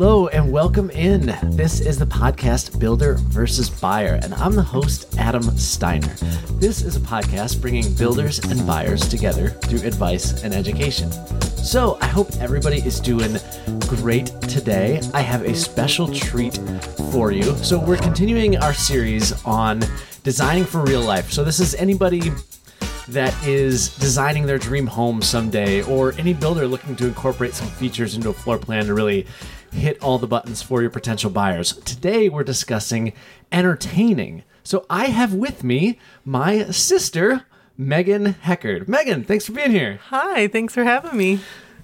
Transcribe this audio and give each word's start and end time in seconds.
Hello 0.00 0.28
and 0.28 0.50
welcome 0.50 0.88
in. 0.88 1.26
This 1.50 1.78
is 1.78 1.98
the 1.98 2.06
podcast 2.06 2.78
Builder 2.78 3.16
versus 3.18 3.68
Buyer, 3.68 4.18
and 4.22 4.32
I'm 4.32 4.54
the 4.54 4.62
host, 4.62 5.14
Adam 5.18 5.42
Steiner. 5.58 6.14
This 6.52 6.80
is 6.80 6.96
a 6.96 7.00
podcast 7.00 7.60
bringing 7.60 7.92
builders 7.92 8.38
and 8.38 8.66
buyers 8.66 9.06
together 9.06 9.50
through 9.50 9.86
advice 9.86 10.42
and 10.42 10.54
education. 10.54 11.12
So 11.12 11.98
I 12.00 12.06
hope 12.06 12.34
everybody 12.36 12.78
is 12.78 12.98
doing 12.98 13.36
great 13.88 14.28
today. 14.48 15.02
I 15.12 15.20
have 15.20 15.42
a 15.42 15.54
special 15.54 16.10
treat 16.10 16.58
for 17.12 17.30
you. 17.30 17.54
So 17.56 17.78
we're 17.78 17.98
continuing 17.98 18.56
our 18.56 18.72
series 18.72 19.44
on 19.44 19.82
designing 20.22 20.64
for 20.64 20.82
real 20.82 21.02
life. 21.02 21.30
So 21.30 21.44
this 21.44 21.60
is 21.60 21.74
anybody 21.74 22.32
that 23.08 23.34
is 23.46 23.94
designing 23.98 24.46
their 24.46 24.58
dream 24.58 24.86
home 24.86 25.20
someday, 25.20 25.82
or 25.82 26.12
any 26.12 26.32
builder 26.32 26.66
looking 26.66 26.96
to 26.96 27.06
incorporate 27.06 27.52
some 27.52 27.68
features 27.68 28.14
into 28.14 28.30
a 28.30 28.32
floor 28.32 28.56
plan 28.56 28.86
to 28.86 28.94
really 28.94 29.26
hit 29.72 30.02
all 30.02 30.18
the 30.18 30.26
buttons 30.26 30.62
for 30.62 30.80
your 30.80 30.90
potential 30.90 31.30
buyers. 31.30 31.72
Today, 31.72 32.28
we're 32.28 32.44
discussing 32.44 33.12
entertaining. 33.52 34.44
So, 34.62 34.86
I 34.90 35.06
have 35.06 35.34
with 35.34 35.64
me 35.64 35.98
my 36.24 36.70
sister, 36.70 37.44
Megan 37.76 38.34
Heckard. 38.34 38.88
Megan, 38.88 39.24
thanks 39.24 39.46
for 39.46 39.52
being 39.52 39.70
here. 39.70 40.00
Hi, 40.08 40.48
thanks 40.48 40.74
for 40.74 40.84
having 40.84 41.16
me. 41.16 41.40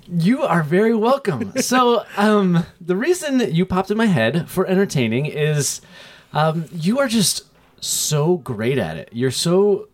You 0.08 0.42
are 0.42 0.62
very 0.62 0.94
welcome. 0.94 1.52
so, 1.60 2.04
um, 2.16 2.66
the 2.80 2.96
reason 2.96 3.40
you 3.54 3.66
popped 3.66 3.90
in 3.90 3.96
my 3.96 4.06
head 4.06 4.48
for 4.48 4.66
entertaining 4.66 5.26
is 5.26 5.80
um, 6.32 6.66
you 6.72 6.98
are 6.98 7.08
just 7.08 7.44
so 7.80 8.36
great 8.38 8.78
at 8.78 8.96
it. 8.96 9.08
You're 9.12 9.30
so 9.30 9.88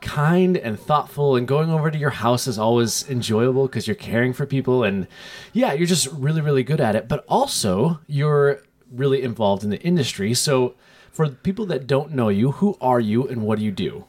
kind 0.00 0.56
and 0.56 0.78
thoughtful 0.78 1.36
and 1.36 1.48
going 1.48 1.70
over 1.70 1.90
to 1.90 1.98
your 1.98 2.10
house 2.10 2.46
is 2.46 2.58
always 2.58 3.08
enjoyable 3.08 3.66
because 3.66 3.86
you're 3.86 3.96
caring 3.96 4.32
for 4.32 4.46
people 4.46 4.84
and 4.84 5.06
yeah 5.52 5.72
you're 5.72 5.86
just 5.86 6.06
really 6.12 6.40
really 6.40 6.62
good 6.62 6.80
at 6.80 6.96
it. 6.96 7.08
But 7.08 7.24
also 7.28 8.00
you're 8.06 8.62
really 8.90 9.22
involved 9.22 9.64
in 9.64 9.70
the 9.70 9.80
industry. 9.80 10.34
So 10.34 10.74
for 11.10 11.28
people 11.28 11.66
that 11.66 11.86
don't 11.86 12.12
know 12.12 12.28
you 12.28 12.52
who 12.52 12.76
are 12.80 13.00
you 13.00 13.26
and 13.26 13.42
what 13.42 13.58
do 13.58 13.64
you 13.64 13.72
do 13.72 14.04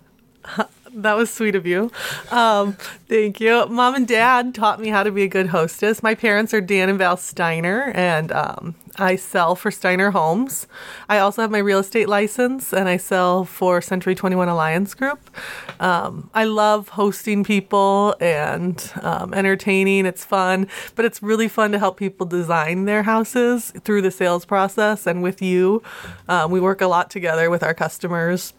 that 0.94 1.16
was 1.16 1.30
sweet 1.32 1.56
of 1.56 1.66
you. 1.66 1.92
Um, 2.32 2.74
thank 3.08 3.40
you. 3.40 3.66
Mom 3.68 3.96
and 3.96 4.08
Dad 4.08 4.54
taught 4.54 4.80
me 4.80 4.90
how 4.90 5.04
to 5.04 5.12
be 5.12 5.24
a 5.24 5.28
good 5.28 5.48
hostess. 5.48 6.04
My 6.04 6.16
parents 6.16 6.54
are 6.54 6.62
Dan 6.62 6.90
and 6.90 6.98
Val 6.98 7.18
Steiner, 7.18 7.92
and 7.96 8.32
um, 8.32 8.76
I 8.98 9.16
sell 9.16 9.56
for 9.56 9.72
Steiner 9.72 10.12
Homes. 10.12 10.68
I 11.08 11.20
also 11.20 11.42
have 11.42 11.52
my 11.52 11.60
real 11.60 11.80
estate 11.80 12.10
license, 12.10 12.74
and 12.74 12.90
I 12.90 12.98
sell 12.98 13.46
for 13.46 13.82
Century 13.82 14.16
21 14.16 14.50
Alliance 14.50 14.94
Group. 14.94 15.20
Um, 15.80 16.30
I 16.34 16.44
love 16.44 16.90
hosting 16.90 17.44
people 17.44 18.16
and 18.20 18.92
um, 19.02 19.34
entertaining. 19.34 20.06
It's 20.06 20.26
fun, 20.26 20.68
but 20.96 21.06
it's 21.06 21.24
really 21.24 21.48
fun 21.48 21.72
to 21.72 21.80
help 21.80 21.98
people 21.98 22.26
design 22.26 22.86
their 22.86 23.04
houses 23.04 23.72
through 23.82 24.02
the 24.02 24.12
sales 24.12 24.46
process 24.46 25.08
and 25.08 25.24
with 25.24 25.42
you. 25.42 25.82
Um, 26.28 26.52
we 26.52 26.60
work 26.60 26.82
a 26.82 26.88
lot 26.88 27.10
together 27.10 27.50
with 27.50 27.64
our 27.64 27.74
customers 27.74 28.54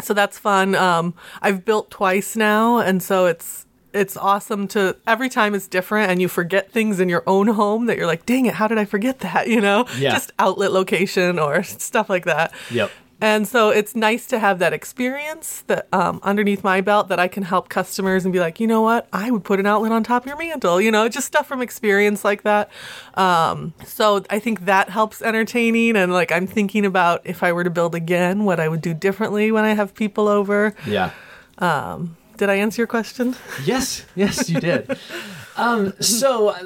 so 0.00 0.14
that's 0.14 0.38
fun. 0.38 0.74
Um, 0.74 1.14
I've 1.42 1.64
built 1.64 1.90
twice 1.90 2.36
now, 2.36 2.78
and 2.78 3.02
so 3.02 3.26
it's 3.26 3.66
it's 3.92 4.16
awesome 4.16 4.68
to 4.68 4.96
every 5.06 5.28
time 5.28 5.54
it's 5.54 5.66
different, 5.66 6.10
and 6.10 6.20
you 6.22 6.28
forget 6.28 6.70
things 6.70 7.00
in 7.00 7.08
your 7.08 7.24
own 7.26 7.48
home 7.48 7.86
that 7.86 7.96
you're 7.96 8.06
like, 8.06 8.24
dang 8.24 8.46
it, 8.46 8.54
how 8.54 8.68
did 8.68 8.78
I 8.78 8.84
forget 8.84 9.18
that? 9.20 9.48
You 9.54 9.60
know, 9.60 9.84
Yeah. 9.98 10.12
just 10.12 10.30
outlet 10.38 10.70
location 10.72 11.38
or 11.38 11.62
stuff 11.64 12.08
like 12.08 12.24
that. 12.26 12.52
Yep. 12.70 12.90
And 13.20 13.46
so 13.46 13.70
it's 13.70 13.94
nice 13.94 14.26
to 14.28 14.38
have 14.38 14.58
that 14.60 14.72
experience 14.72 15.62
that 15.66 15.86
um, 15.92 16.20
underneath 16.22 16.64
my 16.64 16.80
belt 16.80 17.08
that 17.08 17.18
I 17.20 17.28
can 17.28 17.42
help 17.42 17.68
customers 17.68 18.24
and 18.24 18.32
be 18.32 18.40
like, 18.40 18.60
you 18.60 18.66
know 18.66 18.80
what, 18.82 19.06
I 19.12 19.30
would 19.30 19.44
put 19.44 19.60
an 19.60 19.66
outlet 19.66 19.92
on 19.92 20.02
top 20.04 20.22
of 20.22 20.28
your 20.28 20.36
mantle, 20.38 20.80
you 20.80 20.90
know, 20.90 21.08
just 21.08 21.26
stuff 21.26 21.46
from 21.46 21.60
experience 21.62 22.24
like 22.24 22.42
that. 22.44 22.70
Um, 23.14 23.74
so 23.84 24.24
I 24.30 24.38
think 24.38 24.64
that 24.64 24.88
helps 24.88 25.20
entertaining. 25.22 25.96
And 25.96 26.12
like 26.12 26.32
I'm 26.32 26.46
thinking 26.46 26.86
about 26.86 27.20
if 27.24 27.42
I 27.42 27.52
were 27.52 27.64
to 27.64 27.70
build 27.70 27.94
again, 27.94 28.44
what 28.44 28.58
I 28.58 28.68
would 28.68 28.80
do 28.80 28.94
differently 28.94 29.52
when 29.52 29.64
I 29.64 29.74
have 29.74 29.94
people 29.94 30.26
over. 30.28 30.74
yeah 30.86 31.10
Did 32.38 32.48
I 32.48 32.54
answer 32.54 32.80
your 32.80 32.86
question? 32.86 33.36
yes 33.64 34.06
yes 34.16 34.48
you 34.48 34.60
did 34.60 34.96
um, 35.56 35.92
so 36.00 36.48
uh, 36.48 36.64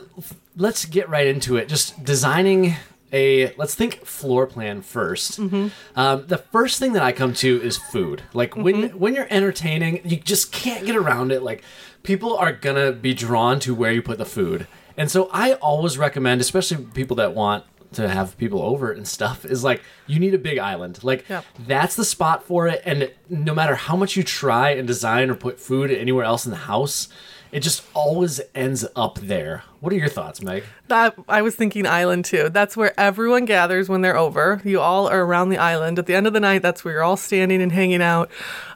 let's 0.56 0.84
get 0.84 1.08
right 1.08 1.26
into 1.26 1.56
it 1.56 1.68
just 1.68 2.04
designing 2.04 2.74
a 3.14 3.54
let's 3.56 3.74
think 3.74 4.04
floor 4.04 4.46
plan 4.46 4.82
1st 4.82 5.70
um, 5.96 6.26
the 6.26 6.38
first 6.38 6.78
thing 6.80 6.92
that 6.94 7.02
i 7.02 7.12
come 7.12 7.32
to 7.34 7.62
is 7.62 7.76
food. 7.76 8.22
Like 8.34 8.56
when 8.56 8.76
when 8.98 9.14
you're 9.14 9.28
entertaining 9.30 10.00
you 10.04 10.16
just 10.16 10.52
can't 10.52 10.84
get 10.84 10.96
around 10.96 11.30
it. 11.32 11.42
Like 11.42 11.62
people 12.02 12.36
are 12.36 12.52
gonna 12.52 12.92
be 12.92 13.14
drawn 13.14 13.60
to 13.60 13.74
where 13.74 13.92
you 13.92 14.02
put 14.02 14.18
the 14.18 14.24
food. 14.38 14.66
And 14.96 15.10
so 15.10 15.28
i 15.32 15.52
always 15.54 15.96
recommend 15.96 16.40
especially 16.40 16.84
people 17.00 17.16
that 17.16 17.34
want 17.34 17.64
to 17.92 18.08
have 18.08 18.36
people 18.38 18.60
over 18.60 18.90
and 18.90 19.06
stuff 19.06 19.44
is 19.44 19.62
like 19.62 19.80
you 20.08 20.18
need 20.18 20.34
a 20.34 20.38
big 20.38 20.58
island. 20.58 20.98
Like 21.04 21.28
Yep. 21.28 21.44
that's 21.68 21.94
the 21.94 22.04
spot 22.04 22.42
for 22.44 22.66
it. 22.66 22.82
And 22.84 23.10
no 23.28 23.54
matter 23.54 23.76
how 23.76 23.94
much 23.96 24.16
you 24.16 24.24
try 24.24 24.70
and 24.70 24.86
design 24.86 25.30
or 25.30 25.36
put 25.36 25.60
food 25.60 25.92
anywhere 25.92 26.24
else 26.24 26.44
in 26.44 26.50
the 26.50 26.56
house 26.74 27.08
it 27.54 27.60
just 27.62 27.84
always 27.94 28.40
ends 28.54 28.84
up 28.96 29.18
there 29.20 29.62
what 29.80 29.92
are 29.92 29.96
your 29.96 30.08
thoughts 30.08 30.42
meg 30.42 30.64
That 30.88 31.14
I 31.28 31.40
was 31.42 31.54
thinking 31.54 31.86
island 31.86 32.24
too. 32.24 32.48
That's 32.50 32.74
where 32.76 32.92
everyone 32.98 33.44
gathers 33.44 33.88
when 33.88 34.00
they're 34.02 34.16
over. 34.16 34.60
You 34.64 34.80
all 34.80 35.06
are 35.08 35.22
around 35.22 35.50
the 35.50 35.58
island. 35.58 35.98
At 35.98 36.06
the 36.06 36.14
end 36.14 36.26
of 36.26 36.32
the 36.32 36.40
night, 36.40 36.62
that's 36.62 36.84
where 36.84 36.94
you're 36.94 37.02
all 37.02 37.16
standing 37.18 37.60
and 37.62 37.70
hanging 37.70 38.00
out. 38.02 38.30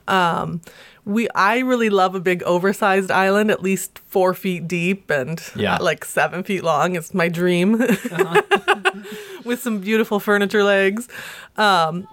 Um, 0.07 0.61
we 1.07 1.27
I 1.35 1.61
really 1.61 1.89
love 1.89 2.15
a 2.15 2.21
big 2.21 2.43
oversized 2.43 3.11
island, 3.11 3.51
at 3.51 3.63
least 3.63 3.99
four 4.07 4.35
feet 4.35 4.69
deep 4.69 5.09
and 5.11 5.41
Yeah. 5.57 5.79
like 5.81 6.05
seven 6.05 6.43
feet 6.43 6.63
long. 6.63 6.95
It's 6.97 7.15
my 7.15 7.29
dream. 7.29 7.73
With 9.45 9.61
some 9.63 9.81
beautiful 9.81 10.21
furniture 10.21 10.63
legs. 10.65 11.09
Um, 11.57 12.07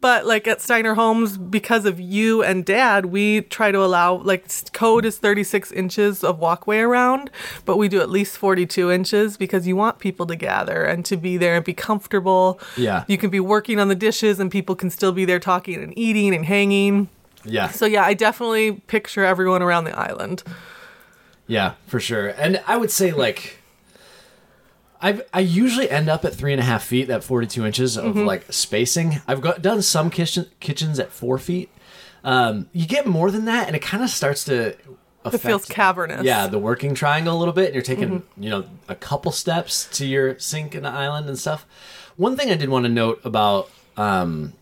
but 0.00 0.26
like 0.26 0.46
at 0.46 0.60
Steiner 0.60 0.94
Homes, 0.94 1.36
because 1.36 1.84
of 1.84 2.00
you 2.00 2.42
and 2.42 2.64
dad, 2.64 3.06
we 3.06 3.42
try 3.42 3.70
to 3.70 3.84
allow 3.84 4.14
like 4.14 4.46
code 4.72 5.04
is 5.04 5.18
36 5.18 5.72
inches 5.72 6.24
of 6.24 6.38
walkway 6.38 6.78
around, 6.78 7.30
but 7.64 7.76
we 7.76 7.88
do 7.88 8.00
at 8.00 8.08
least 8.10 8.38
42 8.38 8.90
inches 8.90 9.36
because 9.36 9.66
you 9.66 9.76
want 9.76 9.98
people 9.98 10.26
to 10.26 10.36
gather 10.36 10.84
and 10.84 11.04
to 11.04 11.16
be 11.16 11.36
there 11.36 11.56
and 11.56 11.64
be 11.64 11.74
comfortable. 11.74 12.58
Yeah. 12.76 13.04
You 13.08 13.18
can 13.18 13.30
be 13.30 13.40
working 13.40 13.78
on 13.78 13.88
the 13.88 13.94
dishes 13.94 14.40
and 14.40 14.50
people 14.50 14.74
can 14.74 14.90
still 14.90 15.12
be 15.12 15.24
there 15.24 15.40
talking 15.40 15.82
and 15.82 15.96
eating 15.98 16.34
and 16.34 16.44
hanging. 16.44 17.08
yeah 17.44 17.68
So 17.68 17.84
yeah, 17.84 18.04
I 18.04 18.14
definitely 18.14 18.72
picture 18.72 19.24
everyone 19.24 19.62
around 19.62 19.84
the 19.84 19.98
island. 19.98 20.42
Yeah, 21.46 21.74
for 21.86 22.00
sure. 22.00 22.28
And 22.28 22.62
I 22.66 22.76
would 22.76 22.90
say 22.90 23.12
like 23.12 23.58
I 25.00 25.22
I 25.32 25.40
usually 25.40 25.90
end 25.90 26.08
up 26.08 26.24
at 26.24 26.34
three 26.34 26.52
and 26.52 26.60
a 26.60 26.64
half 26.64 26.84
feet, 26.84 27.08
that 27.08 27.22
forty 27.24 27.46
two 27.46 27.64
inches 27.66 27.96
of 27.96 28.04
Mm-hmm. 28.14 28.24
like 28.26 28.52
spacing. 28.52 29.20
I've 29.26 29.40
got 29.40 29.60
done 29.62 29.82
some 29.82 30.10
kitchen 30.10 30.46
kitchens 30.60 30.98
at 30.98 31.10
four 31.12 31.38
feet. 31.38 31.70
Um, 32.22 32.68
you 32.72 32.86
get 32.86 33.06
more 33.06 33.30
than 33.30 33.44
that, 33.44 33.66
and 33.66 33.76
it 33.76 33.82
kind 33.82 34.02
of 34.02 34.10
starts 34.10 34.44
to. 34.44 34.76
Affect, 35.26 35.42
feels 35.44 35.64
cavernous. 35.64 36.18
Mm-hmm. 36.18 36.26
Yeah, 36.26 36.46
the 36.48 36.58
working 36.58 36.94
triangle 36.94 37.34
a 37.34 37.38
little 37.38 37.54
bit. 37.54 37.66
And 37.66 37.74
you're 37.74 37.82
taking 37.82 38.22
you 38.36 38.50
know 38.50 38.64
a 38.88 38.94
couple 38.94 39.32
steps 39.32 39.88
to 39.98 40.06
your 40.06 40.38
sink 40.38 40.74
in 40.74 40.82
the 40.82 40.90
island 40.90 41.28
and 41.28 41.38
stuff. 41.38 41.64
One 42.16 42.36
thing 42.36 42.50
I 42.50 42.54
did 42.56 42.68
want 42.68 42.84
to 42.84 42.90
note 42.90 43.20
about 43.24 43.70
um, 43.96 44.52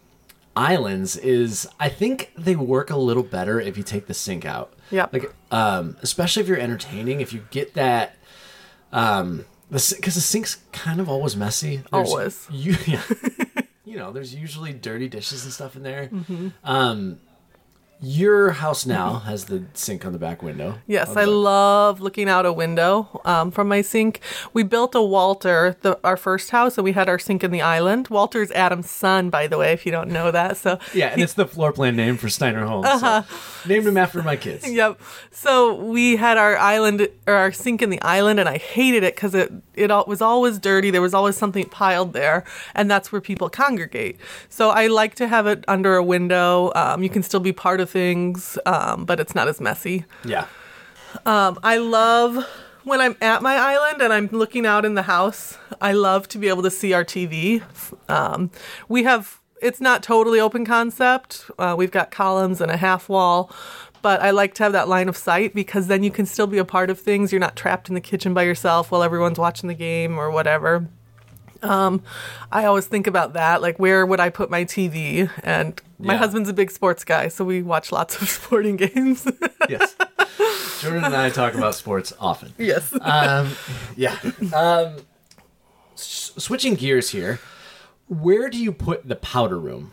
islands 0.57 1.17
is 1.17 1.69
I 1.81 1.89
think 1.89 2.31
they 2.37 2.55
work 2.57 2.91
a 2.91 2.97
little 2.97 3.23
better 3.25 3.61
if 3.61 3.77
you 3.77 3.83
take 3.83 4.07
the 4.07 4.15
sink 4.15 4.45
out. 4.45 4.73
Yeah. 4.91 5.07
Like, 5.13 5.35
um, 5.51 5.97
especially 6.03 6.43
if 6.43 6.49
you're 6.49 6.59
entertaining, 6.61 7.21
if 7.21 7.33
you 7.33 7.45
get 7.51 7.75
that, 7.75 8.15
um, 8.93 9.45
because 9.73 10.15
the, 10.15 10.21
sink's 10.21 10.59
kind 10.73 11.01
of 11.01 11.09
always 11.09 11.35
messy. 11.35 11.83
There's 11.91 12.09
Always. 12.11 12.47
You, 12.51 12.77
yeah. 12.87 13.03
you 13.85 13.97
know, 13.97 14.13
there's 14.13 14.35
usually 14.35 14.73
dirty 14.73 15.09
dishes 15.09 15.45
and 15.45 15.53
stuff 15.53 15.77
in 15.77 15.83
there. 15.83 16.09
Mm-hmm. 16.09 16.49
Um, 16.63 17.21
your 18.03 18.51
house 18.51 18.85
now 18.85 19.21
has 19.21 19.45
the 19.45 19.65
sink 19.75 20.05
on 20.05 20.13
the 20.13 20.19
back 20.19 20.43
window. 20.43 20.79
Yes, 20.89 21.17
I 21.17 21.23
love 21.25 22.01
looking 22.01 22.29
out 22.29 22.45
a 22.45 22.53
window 22.53 23.21
um, 23.25 23.53
from 23.53 23.69
my 23.69 23.81
sink. 23.81 24.21
We 24.53 24.65
built 24.65 24.97
a 24.97 25.03
Walter, 25.03 25.77
the, 25.83 25.99
our 26.03 26.17
first 26.17 26.51
house, 26.51 26.77
and 26.77 26.85
we 26.85 26.93
had 26.93 27.09
our 27.09 27.19
sink 27.21 27.45
in 27.45 27.53
the 27.53 27.63
island. 27.63 28.09
Walter's 28.09 28.51
Adam's 28.51 28.91
son, 28.91 29.31
by 29.31 29.47
the 29.47 29.57
way, 29.57 29.73
if 29.73 29.87
you 29.87 29.93
don't 29.93 30.11
know 30.11 30.33
that. 30.33 30.57
So 30.57 30.81
Yeah, 30.95 31.09
and 31.09 31.23
it's 31.23 31.35
the 31.35 31.47
floor 31.47 31.73
plan 31.73 31.95
name 31.95 32.17
for 32.17 32.29
Steiner 32.29 32.67
Homes. 32.67 32.87
Uh-huh. 32.87 33.23
So 33.23 33.69
named 33.69 33.87
him 33.87 33.97
after 33.97 34.23
my 34.23 34.37
kids. 34.37 34.69
Yep. 34.73 35.01
So 35.31 35.75
we 35.75 36.17
had 36.17 36.39
our 36.39 36.57
island 36.57 37.07
or 37.27 37.35
our 37.35 37.53
sink 37.53 37.83
in 37.83 37.91
the 37.91 38.01
island, 38.01 38.41
and 38.41 38.49
I 38.49 38.57
hated 38.57 39.05
it 39.05 39.15
because 39.15 39.35
it 39.35 39.53
it 39.75 39.91
was 40.09 40.23
always 40.23 40.59
dirty. 40.59 40.91
There 40.91 41.03
was 41.03 41.15
always 41.15 41.37
something 41.37 41.69
piled 41.69 42.15
there, 42.15 42.45
and 42.75 42.91
that's 42.91 43.13
where 43.13 43.21
people 43.21 43.51
congregate. 43.51 44.17
So 44.49 44.71
I 44.71 44.87
like 44.87 45.15
to 45.17 45.29
have 45.29 45.47
it 45.47 45.65
under 45.69 45.95
a 45.95 46.03
window. 46.03 46.73
Um, 46.75 47.03
you 47.03 47.11
can 47.11 47.23
still 47.23 47.41
be 47.41 47.53
part 47.53 47.81
of 47.81 47.92
things, 47.93 48.59
um, 48.67 49.05
but 49.05 49.21
it's 49.21 49.35
not 49.35 49.49
as 49.49 49.61
messy. 49.61 50.05
Yeah. 50.25 50.47
Um, 51.27 51.59
I 51.63 51.77
love 51.77 52.47
when 52.85 53.01
I'm 53.01 53.17
at 53.21 53.43
my 53.43 53.57
island 53.57 54.03
and 54.03 54.13
I'm 54.13 54.29
looking 54.29 54.67
out 54.67 54.85
in 54.85 54.95
the 54.95 55.03
house. 55.03 55.59
I 55.81 55.93
love 55.93 56.27
to 56.29 56.39
be 56.39 56.49
able 56.49 56.63
to 56.63 56.71
see 56.71 56.93
our 56.93 57.05
TV. 57.05 57.63
Um, 58.09 58.51
we 58.89 59.05
have 59.05 59.39
it's 59.61 59.81
not 59.81 60.03
totally 60.03 60.41
open 60.41 60.65
concept. 60.65 61.49
Uh, 61.57 61.75
we've 61.79 61.93
got 61.93 62.11
columns 62.11 62.61
and 62.61 62.71
a 62.71 62.77
half 62.77 63.09
wall, 63.09 63.53
but 64.01 64.21
I 64.21 64.31
like 64.33 64.55
to 64.55 64.65
have 64.65 64.73
that 64.73 64.89
line 64.89 65.09
of 65.09 65.17
sight 65.17 65.55
because 65.55 65.87
then 65.87 66.03
you 66.03 66.11
can 66.11 66.27
still 66.27 66.49
be 66.49 66.59
a 66.59 66.65
part 66.65 66.91
of 66.91 66.99
things. 66.99 67.31
You're 67.31 67.41
not 67.41 67.55
trapped 67.55 67.89
in 67.89 67.95
the 67.95 68.01
kitchen 68.01 68.35
by 68.35 68.43
yourself 68.43 68.91
while 68.91 69.05
everyone's 69.05 69.39
watching 69.39 69.69
the 69.69 69.75
game 69.75 70.19
or 70.19 70.33
whatever. 70.33 70.89
I 72.51 72.65
always 72.65 72.87
think 72.87 73.07
about 73.07 73.35
that. 73.35 73.63
Like, 73.63 73.79
where 73.79 74.05
would 74.05 74.19
I 74.19 74.31
put 74.31 74.51
my 74.51 74.65
TV? 74.65 75.31
And 75.45 75.81
my 76.03 76.15
Yeah. 76.15 76.19
husband's 76.19 76.49
a 76.49 76.53
big 76.53 76.71
sports 76.71 77.05
guy, 77.05 77.29
so 77.29 77.45
we 77.45 77.63
watch 77.63 77.93
lots 77.93 78.21
of 78.21 78.29
sporting 78.39 78.77
games. 78.77 79.27
Yes. 79.69 79.95
Jordan 80.81 81.05
and 81.05 81.15
I 81.17 81.31
talk 81.31 81.55
about 81.55 81.75
sports 81.75 82.13
often. 82.21 82.53
yes. 82.59 82.93
Um, 83.01 83.51
yeah. 83.97 84.17
Um, 84.55 84.97
s- 85.95 86.33
switching 86.37 86.75
gears 86.75 87.11
here, 87.11 87.39
where 88.09 88.51
do 88.51 88.59
you 88.59 88.73
put 88.73 89.09
the 89.09 89.17
powder 89.17 89.59
room? 89.59 89.93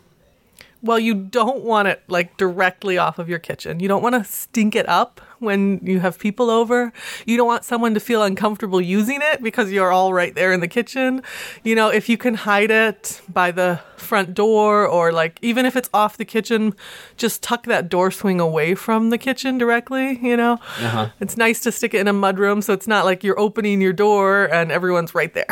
Well, 0.81 1.00
you 1.00 1.14
don't 1.14 1.64
want 1.64 1.90
it 1.90 2.02
like 2.08 2.38
directly 2.38 2.98
off 2.98 3.20
of 3.20 3.28
your 3.28 3.40
kitchen. 3.40 3.80
You 3.80 3.88
don't 3.88 4.02
want 4.02 4.16
to 4.16 4.24
stink 4.24 4.76
it 4.76 4.88
up 4.88 5.20
when 5.40 5.80
you 5.84 6.00
have 6.00 6.20
people 6.20 6.50
over. 6.50 6.94
You 7.26 7.38
don't 7.38 7.48
want 7.48 7.66
someone 7.66 7.94
to 7.94 8.00
feel 8.00 8.24
uncomfortable 8.24 8.80
using 8.80 9.20
it 9.22 9.42
because 9.42 9.72
you're 9.72 9.92
all 9.92 10.14
right 10.14 10.34
there 10.36 10.54
in 10.54 10.60
the 10.60 10.68
kitchen. 10.68 11.22
You 11.64 11.76
know, 11.76 11.90
if 11.90 12.08
you 12.08 12.18
can 12.18 12.34
hide 12.34 12.72
it 12.72 13.22
by 13.28 13.52
the 13.52 13.81
front 13.98 14.34
door 14.34 14.88
or 14.88 15.12
like 15.12 15.38
even 15.42 15.66
if 15.66 15.76
it's 15.76 15.90
off 15.94 16.18
the 16.18 16.26
kitchen, 16.26 16.74
just 17.18 17.44
tuck 17.44 17.66
that 17.66 17.90
door 17.90 18.12
swing 18.12 18.40
away 18.40 18.76
from 18.76 19.10
the 19.10 19.18
kitchen 19.18 19.58
directly, 19.58 20.18
you 20.22 20.38
know? 20.38 20.54
Uh-huh. 20.54 21.10
It's 21.20 21.36
nice 21.36 21.60
to 21.62 21.72
stick 21.72 21.94
it 21.94 22.00
in 22.00 22.08
a 22.08 22.14
mudroom 22.14 22.64
so 22.64 22.74
it's 22.74 22.88
not 22.88 23.04
like 23.04 23.24
you're 23.24 23.40
opening 23.40 23.81
your 23.81 23.94
door 23.94 24.46
and 24.46 24.72
everyone's 24.72 25.14
right 25.14 25.34
there. 25.34 25.46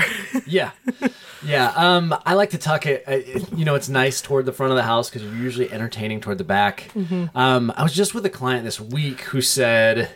Yeah. 0.45 0.71
Yeah. 1.45 1.71
Um, 1.75 2.15
I 2.25 2.33
like 2.33 2.49
to 2.51 2.57
tuck 2.57 2.85
it, 2.85 3.03
uh, 3.07 3.11
it- 3.11 3.51
you 3.53 3.65
know, 3.65 3.75
it's 3.75 3.89
nice 3.89 4.21
toward 4.21 4.45
the 4.45 4.53
front 4.53 4.71
of 4.71 4.77
the 4.77 4.83
house 4.83 5.09
because 5.09 5.23
you're 5.23 5.35
usually 5.35 5.71
entertaining 5.71 6.21
toward 6.21 6.37
the 6.37 6.43
back. 6.43 6.89
Um, 7.35 7.71
I 7.75 7.83
was 7.83 7.93
just 7.93 8.13
with 8.15 8.25
a 8.25 8.29
client 8.29 8.63
this 8.65 8.79
week 8.79 9.21
who 9.21 9.41
said, 9.41 10.09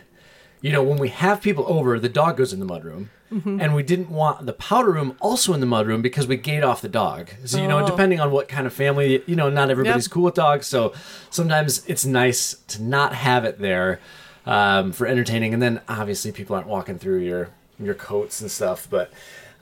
you 0.60 0.72
know, 0.72 0.82
when 0.82 0.98
we 0.98 1.08
have 1.10 1.40
people 1.42 1.64
over, 1.68 1.98
the 1.98 2.08
dog 2.08 2.36
goes 2.36 2.52
in 2.52 2.60
the 2.60 2.66
mudroom. 2.66 3.08
And 3.34 3.74
we 3.74 3.82
didn't 3.82 4.10
want 4.10 4.44
the 4.44 4.52
powder 4.52 4.90
room 4.92 5.16
also 5.18 5.54
in 5.54 5.60
the 5.60 5.66
mudroom 5.66 6.02
because 6.02 6.26
we 6.26 6.36
gate 6.36 6.62
off 6.62 6.82
the 6.82 6.88
dog. 6.90 7.30
So, 7.46 7.62
you 7.62 7.66
know, 7.66 7.78
Oh. 7.82 7.86
depending 7.86 8.20
on 8.20 8.30
what 8.30 8.46
kind 8.46 8.66
of 8.66 8.74
family, 8.74 9.22
you 9.26 9.34
know, 9.36 9.48
not 9.48 9.70
everybody's 9.70 10.04
Yep. 10.04 10.10
cool 10.12 10.24
with 10.24 10.34
dogs. 10.34 10.66
So 10.66 10.92
sometimes 11.30 11.82
it's 11.86 12.04
nice 12.04 12.56
to 12.68 12.82
not 12.82 13.14
have 13.14 13.46
it 13.46 13.58
there 13.58 14.00
um, 14.44 14.92
for 14.92 15.06
entertaining. 15.06 15.54
And 15.54 15.62
then 15.62 15.80
obviously 15.88 16.30
people 16.30 16.54
aren't 16.56 16.68
walking 16.68 16.98
through 16.98 17.20
your 17.20 17.48
your 17.80 17.94
coats 17.94 18.42
and 18.42 18.50
stuff. 18.50 18.86
But 18.90 19.10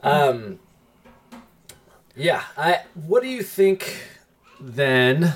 um, 0.02 0.58
yeah, 2.20 2.42
I. 2.56 2.80
What 2.94 3.22
do 3.22 3.28
you 3.28 3.42
think 3.42 4.02
then? 4.60 5.34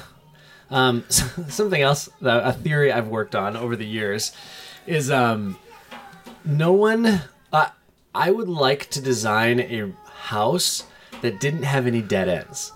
Um, 0.70 1.04
something 1.08 1.80
else, 1.80 2.08
a 2.22 2.52
theory 2.52 2.90
I've 2.92 3.08
worked 3.08 3.34
on 3.34 3.56
over 3.56 3.76
the 3.76 3.86
years, 3.86 4.32
is 4.86 5.10
um, 5.10 5.58
no 6.44 6.72
one. 6.72 7.22
Uh, 7.52 7.68
I 8.14 8.30
would 8.30 8.48
like 8.48 8.90
to 8.90 9.00
design 9.00 9.60
a 9.60 9.92
house 10.10 10.84
that 11.22 11.40
didn't 11.40 11.62
have 11.64 11.86
any 11.86 12.02
dead 12.02 12.28
ends. 12.28 12.72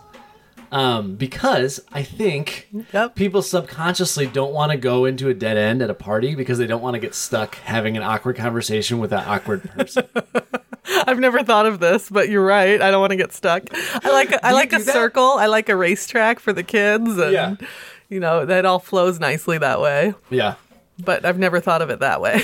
Um, 0.71 1.15
because 1.17 1.81
I 1.93 2.03
think 2.03 2.69
Yep. 2.93 3.15
people 3.15 3.41
subconsciously 3.41 4.27
don't 4.27 4.53
want 4.53 4.71
to 4.73 4.77
go 4.77 5.07
into 5.07 5.29
a 5.31 5.35
dead 5.35 5.57
end 5.57 5.81
at 5.81 5.89
a 5.89 5.95
party 5.95 6.35
because 6.35 6.59
they 6.59 6.67
don't 6.67 6.83
want 6.83 6.95
to 6.95 7.01
get 7.01 7.15
stuck 7.15 7.55
having 7.57 7.97
an 7.97 8.03
awkward 8.03 8.37
conversation 8.37 8.99
with 8.99 9.11
that 9.11 9.27
awkward 9.27 9.63
person. 9.71 10.05
I've 11.07 11.19
never 11.19 11.43
thought 11.43 11.67
of 11.67 11.81
this, 11.81 12.09
but 12.11 12.29
you're 12.29 12.45
right. 12.45 12.81
I 12.81 12.91
don't 12.91 13.01
want 13.01 13.11
to 13.11 13.17
get 13.17 13.33
stuck. 13.33 13.65
I 13.73 14.11
like 14.11 14.33
a, 14.33 14.47
I 14.47 14.53
like 14.53 14.73
a 14.73 14.79
that? 14.79 14.93
circle. 14.93 15.33
I 15.39 15.47
like 15.47 15.69
a 15.69 15.77
racetrack 15.77 16.41
for 16.41 16.53
the 16.53 16.63
kids, 16.63 17.17
and 17.19 17.33
Yeah. 17.33 17.55
you 18.09 18.21
know 18.21 18.45
that 18.47 18.65
all 18.65 18.79
flows 18.79 19.19
nicely 19.21 19.59
that 19.59 19.81
way. 19.81 20.15
yeah. 20.31 20.55
But 20.99 21.25
I've 21.25 21.39
never 21.39 21.61
thought 21.61 21.81
of 21.83 21.91
it 21.91 22.01
that 22.01 22.21
way. 22.21 22.43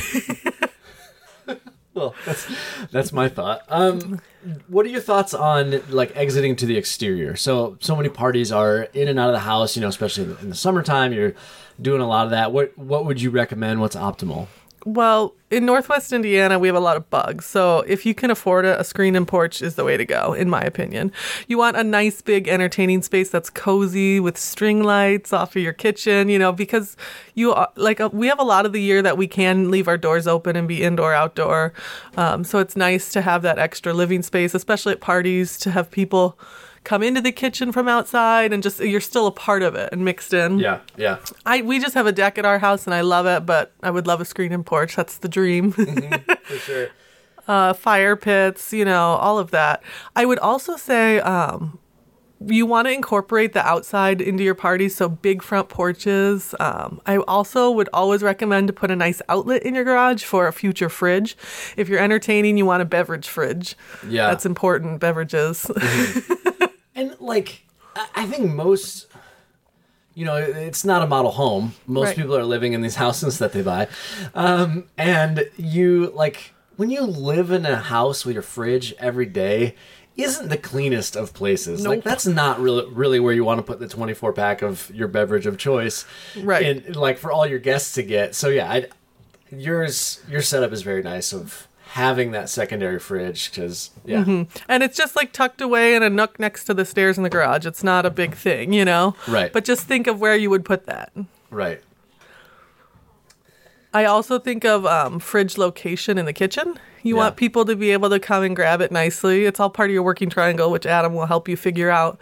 Well, 1.94 2.12
that's 2.26 2.52
that's 2.90 3.12
my 3.12 3.28
thought. 3.28 3.62
Um, 3.68 4.20
what 4.66 4.84
are 4.84 4.88
your 4.88 5.00
thoughts 5.00 5.32
on 5.32 5.80
like 5.90 6.10
exiting 6.16 6.56
to 6.56 6.66
the 6.66 6.76
exterior? 6.76 7.36
So 7.36 7.76
so 7.80 7.94
many 7.94 8.08
parties 8.08 8.50
are 8.50 8.88
in 8.94 9.06
and 9.06 9.16
out 9.16 9.28
of 9.28 9.32
the 9.34 9.38
house. 9.40 9.76
You 9.76 9.82
know, 9.82 9.88
especially 9.88 10.24
in 10.24 10.30
the, 10.30 10.38
in 10.40 10.48
the 10.48 10.56
summertime, 10.56 11.12
you're 11.12 11.34
doing 11.80 12.00
a 12.00 12.08
lot 12.08 12.24
of 12.24 12.30
that. 12.32 12.50
What 12.50 12.76
what 12.76 13.04
would 13.04 13.20
you 13.22 13.30
recommend? 13.30 13.80
What's 13.80 13.94
optimal? 13.94 14.48
Well, 14.84 15.34
in 15.50 15.66
Northwest 15.66 16.12
Indiana, 16.12 16.58
we 16.58 16.68
have 16.68 16.76
a 16.76 16.80
lot 16.80 16.96
of 16.96 17.08
bugs. 17.10 17.46
So 17.46 17.80
if 17.86 18.04
you 18.04 18.14
can 18.14 18.30
afford 18.30 18.64
it, 18.64 18.78
a 18.78 18.84
screen 18.84 19.14
and 19.14 19.26
porch 19.26 19.62
is 19.62 19.76
the 19.76 19.84
way 19.84 19.96
to 19.96 20.04
go, 20.04 20.32
in 20.32 20.50
my 20.50 20.60
opinion. 20.60 21.12
You 21.46 21.58
want 21.58 21.76
a 21.76 21.84
nice, 21.84 22.20
big, 22.22 22.48
entertaining 22.48 23.02
space 23.02 23.30
that's 23.30 23.50
cozy 23.50 24.20
with 24.20 24.36
string 24.36 24.82
lights 24.82 25.32
off 25.32 25.54
of 25.54 25.62
your 25.62 25.72
kitchen. 25.72 26.28
You 26.28 26.38
know, 26.38 26.52
because 26.52 26.96
you 27.34 27.52
are, 27.52 27.70
like 27.76 28.00
uh, 28.00 28.10
we 28.12 28.26
have 28.26 28.40
a 28.40 28.44
lot 28.44 28.66
of 28.66 28.72
the 28.72 28.82
year 28.82 29.00
that 29.02 29.16
we 29.16 29.26
can 29.26 29.70
leave 29.70 29.88
our 29.88 29.98
doors 29.98 30.26
open 30.26 30.56
and 30.56 30.66
be 30.66 30.82
indoor, 30.82 31.14
outdoor. 31.14 31.72
Um, 32.16 32.44
so 32.44 32.58
it's 32.58 32.76
nice 32.76 33.12
to 33.12 33.22
have 33.22 33.42
that 33.42 33.58
extra 33.58 33.92
living 33.92 34.22
space, 34.22 34.54
especially 34.54 34.92
at 34.92 35.00
parties, 35.00 35.58
to 35.58 35.70
have 35.70 35.90
people 35.90 36.38
come 36.84 37.02
into 37.02 37.20
the 37.20 37.32
kitchen 37.32 37.72
from 37.72 37.88
outside 37.88 38.52
and 38.52 38.62
just 38.62 38.78
you're 38.80 39.00
still 39.00 39.26
a 39.26 39.32
part 39.32 39.62
of 39.62 39.74
it 39.74 39.90
and 39.92 40.04
mixed 40.04 40.32
in. 40.32 40.58
Yeah, 40.58 40.80
yeah, 40.96 41.18
I 41.44 41.62
we 41.62 41.78
just 41.80 41.94
have 41.94 42.06
a 42.06 42.12
deck 42.12 42.38
at 42.38 42.44
our 42.44 42.58
house 42.58 42.86
and 42.86 42.94
I 42.94 43.00
love 43.00 43.26
it, 43.26 43.44
but 43.46 43.72
I 43.82 43.90
would 43.90 44.06
love 44.06 44.20
a 44.20 44.24
screen 44.24 44.52
and 44.52 44.64
porch. 44.64 44.96
That's 44.96 45.18
the 45.18 45.28
dream. 45.28 45.72
for 45.72 46.56
sure. 46.58 46.88
uh, 47.48 47.72
fire 47.72 48.16
pits, 48.16 48.72
you 48.72 48.84
know, 48.84 49.14
all 49.16 49.38
of 49.38 49.50
that. 49.50 49.82
I 50.16 50.24
would 50.24 50.38
also 50.38 50.76
say 50.76 51.20
um, 51.20 51.78
you 52.46 52.66
want 52.66 52.86
to 52.86 52.92
incorporate 52.92 53.52
the 53.52 53.66
outside 53.66 54.20
into 54.20 54.42
your 54.42 54.54
party, 54.54 54.88
so 54.88 55.08
big 55.08 55.42
front 55.42 55.68
porches. 55.68 56.54
Um, 56.60 57.00
I 57.06 57.18
also 57.18 57.70
would 57.70 57.88
always 57.92 58.22
recommend 58.22 58.68
to 58.68 58.72
put 58.72 58.90
a 58.90 58.96
nice 58.96 59.20
outlet 59.28 59.62
in 59.62 59.74
your 59.74 59.84
garage 59.84 60.24
for 60.24 60.46
a 60.46 60.52
future 60.52 60.88
fridge. 60.88 61.36
If 61.76 61.88
you're 61.88 62.00
entertaining, 62.00 62.56
you 62.56 62.66
want 62.66 62.82
a 62.82 62.86
beverage 62.86 63.28
fridge. 63.28 63.76
Yeah. 64.08 64.28
That's 64.28 64.46
important, 64.46 65.00
beverages. 65.00 65.70
And 66.94 67.16
like, 67.20 67.62
I 68.14 68.26
think 68.26 68.52
most, 68.52 69.06
you 70.14 70.24
know, 70.24 70.36
it's 70.36 70.84
not 70.84 71.02
a 71.02 71.06
model 71.06 71.32
home. 71.32 71.74
Most 71.86 72.08
Right. 72.08 72.16
people 72.16 72.36
are 72.36 72.44
living 72.44 72.72
in 72.72 72.82
these 72.82 72.96
houses 73.04 73.38
that 73.38 73.52
they 73.52 73.62
buy, 73.62 73.88
um, 74.34 74.84
and 74.98 75.48
you 75.56 76.12
like 76.14 76.52
when 76.76 76.90
you 76.90 77.02
live 77.02 77.50
in 77.50 77.64
a 77.66 77.76
house 77.76 78.24
with 78.24 78.34
your 78.34 78.42
fridge 78.42 78.94
every 78.98 79.26
day. 79.26 79.74
Isn't 80.16 80.48
the 80.48 80.56
cleanest 80.56 81.16
of 81.16 81.34
places. 81.34 81.84
Like 81.84 82.04
that's 82.04 82.24
not 82.24 82.60
really 82.60 82.88
really 82.88 83.18
where 83.18 83.34
you 83.34 83.42
want 83.44 83.58
to 83.58 83.64
put 83.64 83.80
the 83.80 83.88
24 83.88 84.32
pack 84.32 84.62
of 84.62 84.88
your 84.94 85.08
beverage 85.08 85.44
of 85.44 85.58
choice. 85.58 86.04
Right. 86.40 86.64
And 86.64 86.94
like 86.94 87.18
for 87.18 87.32
all 87.32 87.44
your 87.48 87.58
guests 87.58 87.94
to 87.94 88.04
get. 88.04 88.36
So 88.36 88.48
yeah, 88.48 88.70
I, 88.70 88.86
yours 89.50 90.22
your 90.30 90.40
setup 90.40 90.70
is 90.72 90.82
very 90.82 91.02
nice 91.02 91.32
of 91.32 91.66
having 91.94 92.32
that 92.32 92.48
secondary 92.50 92.98
fridge 92.98 93.52
cuz 93.52 93.90
yeah. 94.04 94.18
Mm-hmm. 94.24 94.42
And 94.68 94.82
it's 94.82 94.96
just 94.96 95.14
like 95.14 95.32
tucked 95.32 95.60
away 95.60 95.94
in 95.94 96.02
a 96.02 96.10
nook 96.10 96.40
next 96.40 96.64
to 96.64 96.74
the 96.74 96.84
stairs 96.84 97.16
in 97.16 97.22
the 97.22 97.30
garage. 97.30 97.64
It's 97.66 97.84
not 97.84 98.04
a 98.04 98.10
big 98.10 98.34
thing, 98.34 98.72
you 98.72 98.84
know? 98.84 99.14
Right. 99.28 99.52
But 99.52 99.64
just 99.64 99.82
think 99.86 100.08
of 100.08 100.20
where 100.20 100.34
you 100.34 100.50
would 100.50 100.64
put 100.64 100.86
that. 100.86 101.12
Right. 101.50 101.80
I 103.92 104.06
also 104.06 104.40
think 104.40 104.64
of 104.64 104.84
um, 104.86 105.20
fridge 105.20 105.56
location 105.56 106.18
in 106.18 106.26
the 106.26 106.32
kitchen. 106.32 106.78
You 107.04 107.14
Yeah. 107.14 107.22
want 107.22 107.36
people 107.36 107.64
to 107.66 107.76
be 107.76 107.92
able 107.92 108.10
to 108.10 108.18
come 108.18 108.42
and 108.42 108.56
grab 108.56 108.80
it 108.80 108.90
nicely. 108.90 109.44
It's 109.44 109.60
all 109.60 109.70
part 109.70 109.90
of 109.90 109.94
your 109.94 110.02
working 110.02 110.28
triangle, 110.30 110.70
which 110.72 110.86
Adam 110.86 111.14
will 111.14 111.26
help 111.26 111.48
you 111.48 111.56
figure 111.56 111.90
out. 111.90 112.18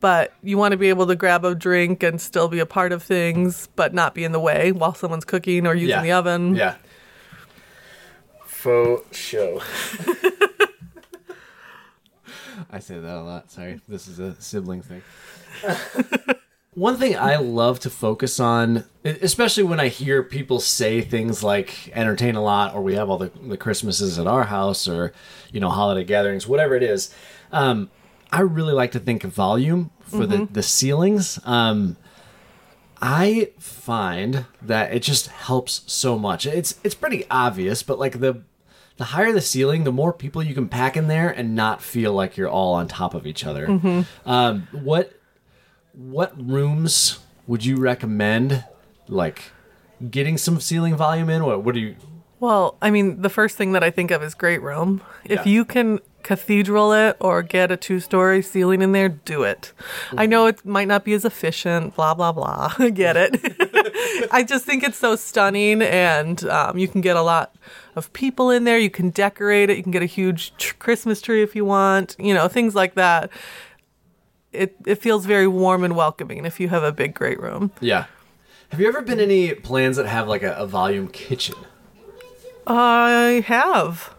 But 0.00 0.34
you 0.42 0.58
want 0.58 0.72
to 0.72 0.76
be 0.76 0.90
able 0.90 1.06
to 1.06 1.16
grab 1.16 1.42
a 1.42 1.54
drink 1.54 2.02
and 2.02 2.20
still 2.20 2.48
be 2.48 2.58
a 2.58 2.66
part 2.66 2.92
of 2.92 3.02
things, 3.02 3.70
but 3.76 3.94
not 3.94 4.14
be 4.14 4.24
in 4.24 4.32
the 4.32 4.40
way 4.40 4.72
while 4.72 4.92
someone's 4.94 5.24
cooking 5.24 5.66
or 5.66 5.74
using 5.74 5.88
Yeah. 5.96 6.02
the 6.02 6.12
oven. 6.12 6.54
Yeah. 6.54 6.74
Faux 8.66 9.16
show. 9.16 9.62
I 12.68 12.80
say 12.80 12.98
that 12.98 13.16
a 13.16 13.22
lot. 13.22 13.52
Sorry. 13.52 13.80
This 13.86 14.08
is 14.08 14.18
a 14.18 14.34
sibling 14.40 14.82
thing. 14.82 15.02
One 16.74 16.96
thing 16.96 17.16
I 17.16 17.36
love 17.36 17.78
to 17.80 17.90
focus 17.90 18.40
on, 18.40 18.82
especially 19.04 19.62
when 19.62 19.78
I 19.78 19.86
hear 19.86 20.24
people 20.24 20.58
say 20.58 21.00
things 21.00 21.44
like 21.44 21.92
entertain 21.94 22.34
a 22.34 22.42
lot, 22.42 22.74
or 22.74 22.82
we 22.82 22.94
have 22.94 23.08
all 23.08 23.18
the, 23.18 23.30
the 23.40 23.56
Christmases 23.56 24.18
at 24.18 24.26
our 24.26 24.42
house, 24.42 24.88
or, 24.88 25.12
you 25.52 25.60
know, 25.60 25.68
holiday 25.68 26.02
gatherings, 26.02 26.48
whatever 26.48 26.74
it 26.74 26.82
is, 26.82 27.14
um, 27.52 27.88
I 28.32 28.40
really 28.40 28.72
like 28.72 28.90
to 28.90 28.98
think 28.98 29.22
of 29.22 29.32
volume 29.32 29.92
for 30.00 30.26
the, 30.26 30.48
the 30.50 30.64
ceilings. 30.64 31.38
Um, 31.44 31.98
I 33.00 33.50
find 33.60 34.46
that 34.60 34.92
it 34.92 35.04
just 35.04 35.28
helps 35.28 35.82
so 35.86 36.18
much. 36.18 36.46
It's 36.46 36.80
it's 36.82 36.96
pretty 36.96 37.26
obvious, 37.30 37.84
but 37.84 38.00
like 38.00 38.18
the 38.18 38.42
the 38.96 39.04
higher 39.04 39.32
the 39.32 39.40
ceiling, 39.40 39.84
the 39.84 39.92
more 39.92 40.12
people 40.12 40.42
you 40.42 40.54
can 40.54 40.68
pack 40.68 40.96
in 40.96 41.06
there 41.08 41.28
and 41.28 41.54
not 41.54 41.82
feel 41.82 42.12
like 42.12 42.36
you're 42.36 42.48
all 42.48 42.74
on 42.74 42.88
top 42.88 43.14
of 43.14 43.26
each 43.26 43.44
other. 43.44 44.06
Um, 44.24 44.68
what 44.72 45.12
what 45.92 46.32
rooms 46.38 47.18
would 47.46 47.64
you 47.64 47.76
recommend? 47.76 48.64
Like 49.08 49.52
getting 50.10 50.36
some 50.38 50.60
ceiling 50.60 50.96
volume 50.96 51.30
in? 51.30 51.44
What 51.44 51.62
what 51.62 51.74
do 51.74 51.80
you? 51.80 51.96
Well, 52.38 52.76
I 52.82 52.90
mean, 52.90 53.22
the 53.22 53.30
first 53.30 53.56
thing 53.56 53.72
that 53.72 53.82
I 53.82 53.90
think 53.90 54.10
of 54.10 54.22
is 54.22 54.34
great 54.34 54.60
room. 54.60 55.00
If 55.24 55.46
Yeah. 55.46 55.52
you 55.52 55.64
can 55.64 56.00
cathedral 56.22 56.92
it 56.92 57.16
or 57.20 57.42
get 57.42 57.70
a 57.70 57.76
two 57.78 57.98
story 58.00 58.42
ceiling 58.42 58.82
in 58.82 58.92
there, 58.92 59.08
do 59.08 59.42
it. 59.42 59.72
I 60.16 60.26
know 60.26 60.46
it 60.46 60.62
might 60.66 60.88
not 60.88 61.02
be 61.04 61.14
as 61.14 61.24
efficient, 61.24 61.94
blah, 61.96 62.12
blah, 62.14 62.32
blah. 62.32 62.74
I 62.78 62.90
get 63.04 63.16
it. 63.16 63.40
I 64.30 64.44
just 64.46 64.64
think 64.64 64.82
it's 64.82 64.98
so 64.98 65.16
stunning, 65.16 65.82
and 65.82 66.44
um, 66.48 66.78
you 66.78 66.88
can 66.88 67.00
get 67.00 67.16
a 67.16 67.22
lot 67.22 67.54
of 67.94 68.12
people 68.12 68.50
in 68.50 68.64
there. 68.64 68.78
You 68.78 68.90
can 68.90 69.10
decorate 69.10 69.70
it. 69.70 69.76
You 69.76 69.82
can 69.82 69.92
get 69.92 70.02
a 70.02 70.06
huge 70.06 70.56
tr- 70.56 70.74
Christmas 70.78 71.20
tree 71.20 71.42
if 71.42 71.54
you 71.56 71.64
want. 71.64 72.16
You 72.18 72.34
know, 72.34 72.48
things 72.48 72.74
like 72.74 72.94
that. 72.94 73.30
It 74.52 74.76
it 74.86 74.96
feels 74.96 75.26
very 75.26 75.46
warm 75.46 75.84
and 75.84 75.94
welcoming 75.94 76.44
if 76.44 76.58
you 76.60 76.68
have 76.68 76.82
a 76.82 76.92
big 76.92 77.14
great 77.14 77.40
room. 77.40 77.72
Yeah. 77.80 78.06
Have 78.70 78.80
you 78.80 78.88
ever 78.88 79.02
been 79.02 79.20
any 79.20 79.54
plans 79.54 79.96
that 79.96 80.06
have 80.06 80.26
like 80.26 80.42
a, 80.42 80.52
a 80.54 80.66
volume 80.66 81.08
kitchen? 81.08 81.54
I 82.66 83.44
have. 83.46 84.15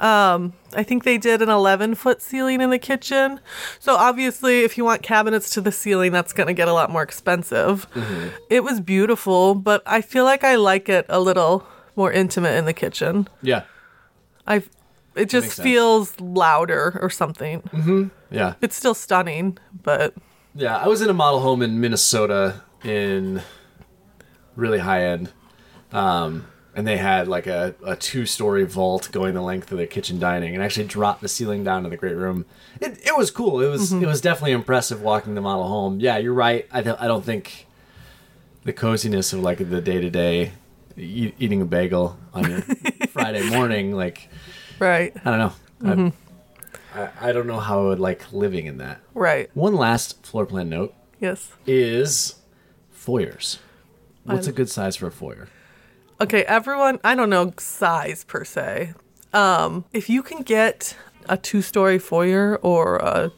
Um, 0.00 0.54
I 0.74 0.82
think 0.82 1.04
they 1.04 1.18
did 1.18 1.42
an 1.42 1.50
11 1.50 1.94
foot 1.94 2.22
ceiling 2.22 2.60
in 2.62 2.70
the 2.70 2.78
kitchen. 2.78 3.38
So 3.78 3.96
obviously, 3.96 4.60
if 4.62 4.78
you 4.78 4.84
want 4.84 5.02
cabinets 5.02 5.50
to 5.50 5.60
the 5.60 5.70
ceiling, 5.70 6.10
that's 6.10 6.32
going 6.32 6.46
to 6.46 6.54
get 6.54 6.68
a 6.68 6.72
lot 6.72 6.90
more 6.90 7.02
expensive. 7.02 7.86
It 8.48 8.64
was 8.64 8.80
beautiful, 8.80 9.54
but 9.54 9.82
I 9.84 10.00
feel 10.00 10.24
like 10.24 10.42
I 10.42 10.56
like 10.56 10.88
it 10.88 11.04
a 11.10 11.20
little 11.20 11.66
more 11.96 12.10
intimate 12.10 12.54
in 12.56 12.64
the 12.64 12.72
kitchen. 12.72 13.28
Yeah. 13.42 13.64
I, 14.46 14.62
it 15.14 15.26
just 15.28 15.60
feels 15.62 16.18
louder 16.18 16.98
or 17.02 17.10
something. 17.10 18.10
Yeah. 18.30 18.54
It's 18.62 18.74
still 18.76 18.94
stunning, 18.94 19.58
but 19.82 20.14
Yeah. 20.54 20.78
I 20.78 20.88
was 20.88 21.02
in 21.02 21.10
a 21.10 21.14
model 21.14 21.40
home 21.40 21.60
in 21.60 21.78
Minnesota 21.78 22.62
in 22.82 23.42
really 24.56 24.78
high 24.78 25.04
end. 25.04 25.30
Um, 25.92 26.46
and 26.74 26.86
they 26.86 26.96
had 26.96 27.28
like 27.28 27.46
a, 27.46 27.74
a 27.84 27.96
two 27.96 28.26
story 28.26 28.64
vault 28.64 29.10
going 29.12 29.34
the 29.34 29.42
length 29.42 29.72
of 29.72 29.78
the 29.78 29.86
kitchen 29.86 30.18
dining 30.18 30.54
and 30.54 30.62
actually 30.62 30.86
dropped 30.86 31.20
the 31.20 31.28
ceiling 31.28 31.64
down 31.64 31.82
to 31.82 31.88
the 31.88 31.96
great 31.96 32.16
room. 32.16 32.46
It, 32.80 32.98
it 33.06 33.16
was 33.16 33.30
cool. 33.30 33.60
It 33.60 33.68
was 33.68 33.92
mm-hmm. 33.92 34.04
it 34.04 34.06
was 34.06 34.20
definitely 34.20 34.52
impressive 34.52 35.02
walking 35.02 35.34
the 35.34 35.40
model 35.40 35.66
home. 35.66 36.00
Yeah, 36.00 36.18
you're 36.18 36.34
right. 36.34 36.66
I, 36.72 36.82
th- 36.82 36.96
I 37.00 37.06
don't 37.06 37.24
think 37.24 37.66
the 38.64 38.72
coziness 38.72 39.32
of 39.32 39.40
like 39.40 39.58
the 39.58 39.80
day 39.80 40.00
to 40.00 40.10
day 40.10 40.52
eating 40.96 41.62
a 41.62 41.64
bagel 41.64 42.18
on 42.34 42.50
your 42.50 42.60
Friday 43.08 43.48
morning, 43.50 43.94
like 43.94 44.28
right, 44.78 45.12
I 45.24 45.30
don't 45.30 45.38
know. 45.38 45.52
I, 45.82 45.94
mm-hmm. 45.94 46.98
I, 46.98 47.30
I 47.30 47.32
don't 47.32 47.46
know 47.46 47.60
how 47.60 47.80
I 47.80 47.84
would 47.88 48.00
like 48.00 48.32
living 48.32 48.66
in 48.66 48.78
that. 48.78 49.00
right. 49.14 49.50
One 49.54 49.74
last 49.74 50.24
floor 50.26 50.46
plan 50.46 50.68
note 50.68 50.94
Yes. 51.18 51.52
is 51.66 52.36
foyers. 52.90 53.58
What's 54.24 54.46
a 54.46 54.52
good 54.52 54.68
size 54.68 54.96
for 54.96 55.06
a 55.08 55.10
foyer? 55.10 55.48
Okay, 56.20 56.42
everyone, 56.44 56.98
I 57.02 57.14
don't 57.14 57.30
know 57.30 57.52
size 57.58 58.24
per 58.24 58.44
se. 58.44 58.92
Um, 59.32 59.84
if 59.92 60.10
you 60.10 60.22
can 60.22 60.42
get 60.42 60.96
a 61.28 61.36
two 61.36 61.62
story 61.62 61.98
foyer 61.98 62.56
or 62.62 62.96
a 62.96 63.32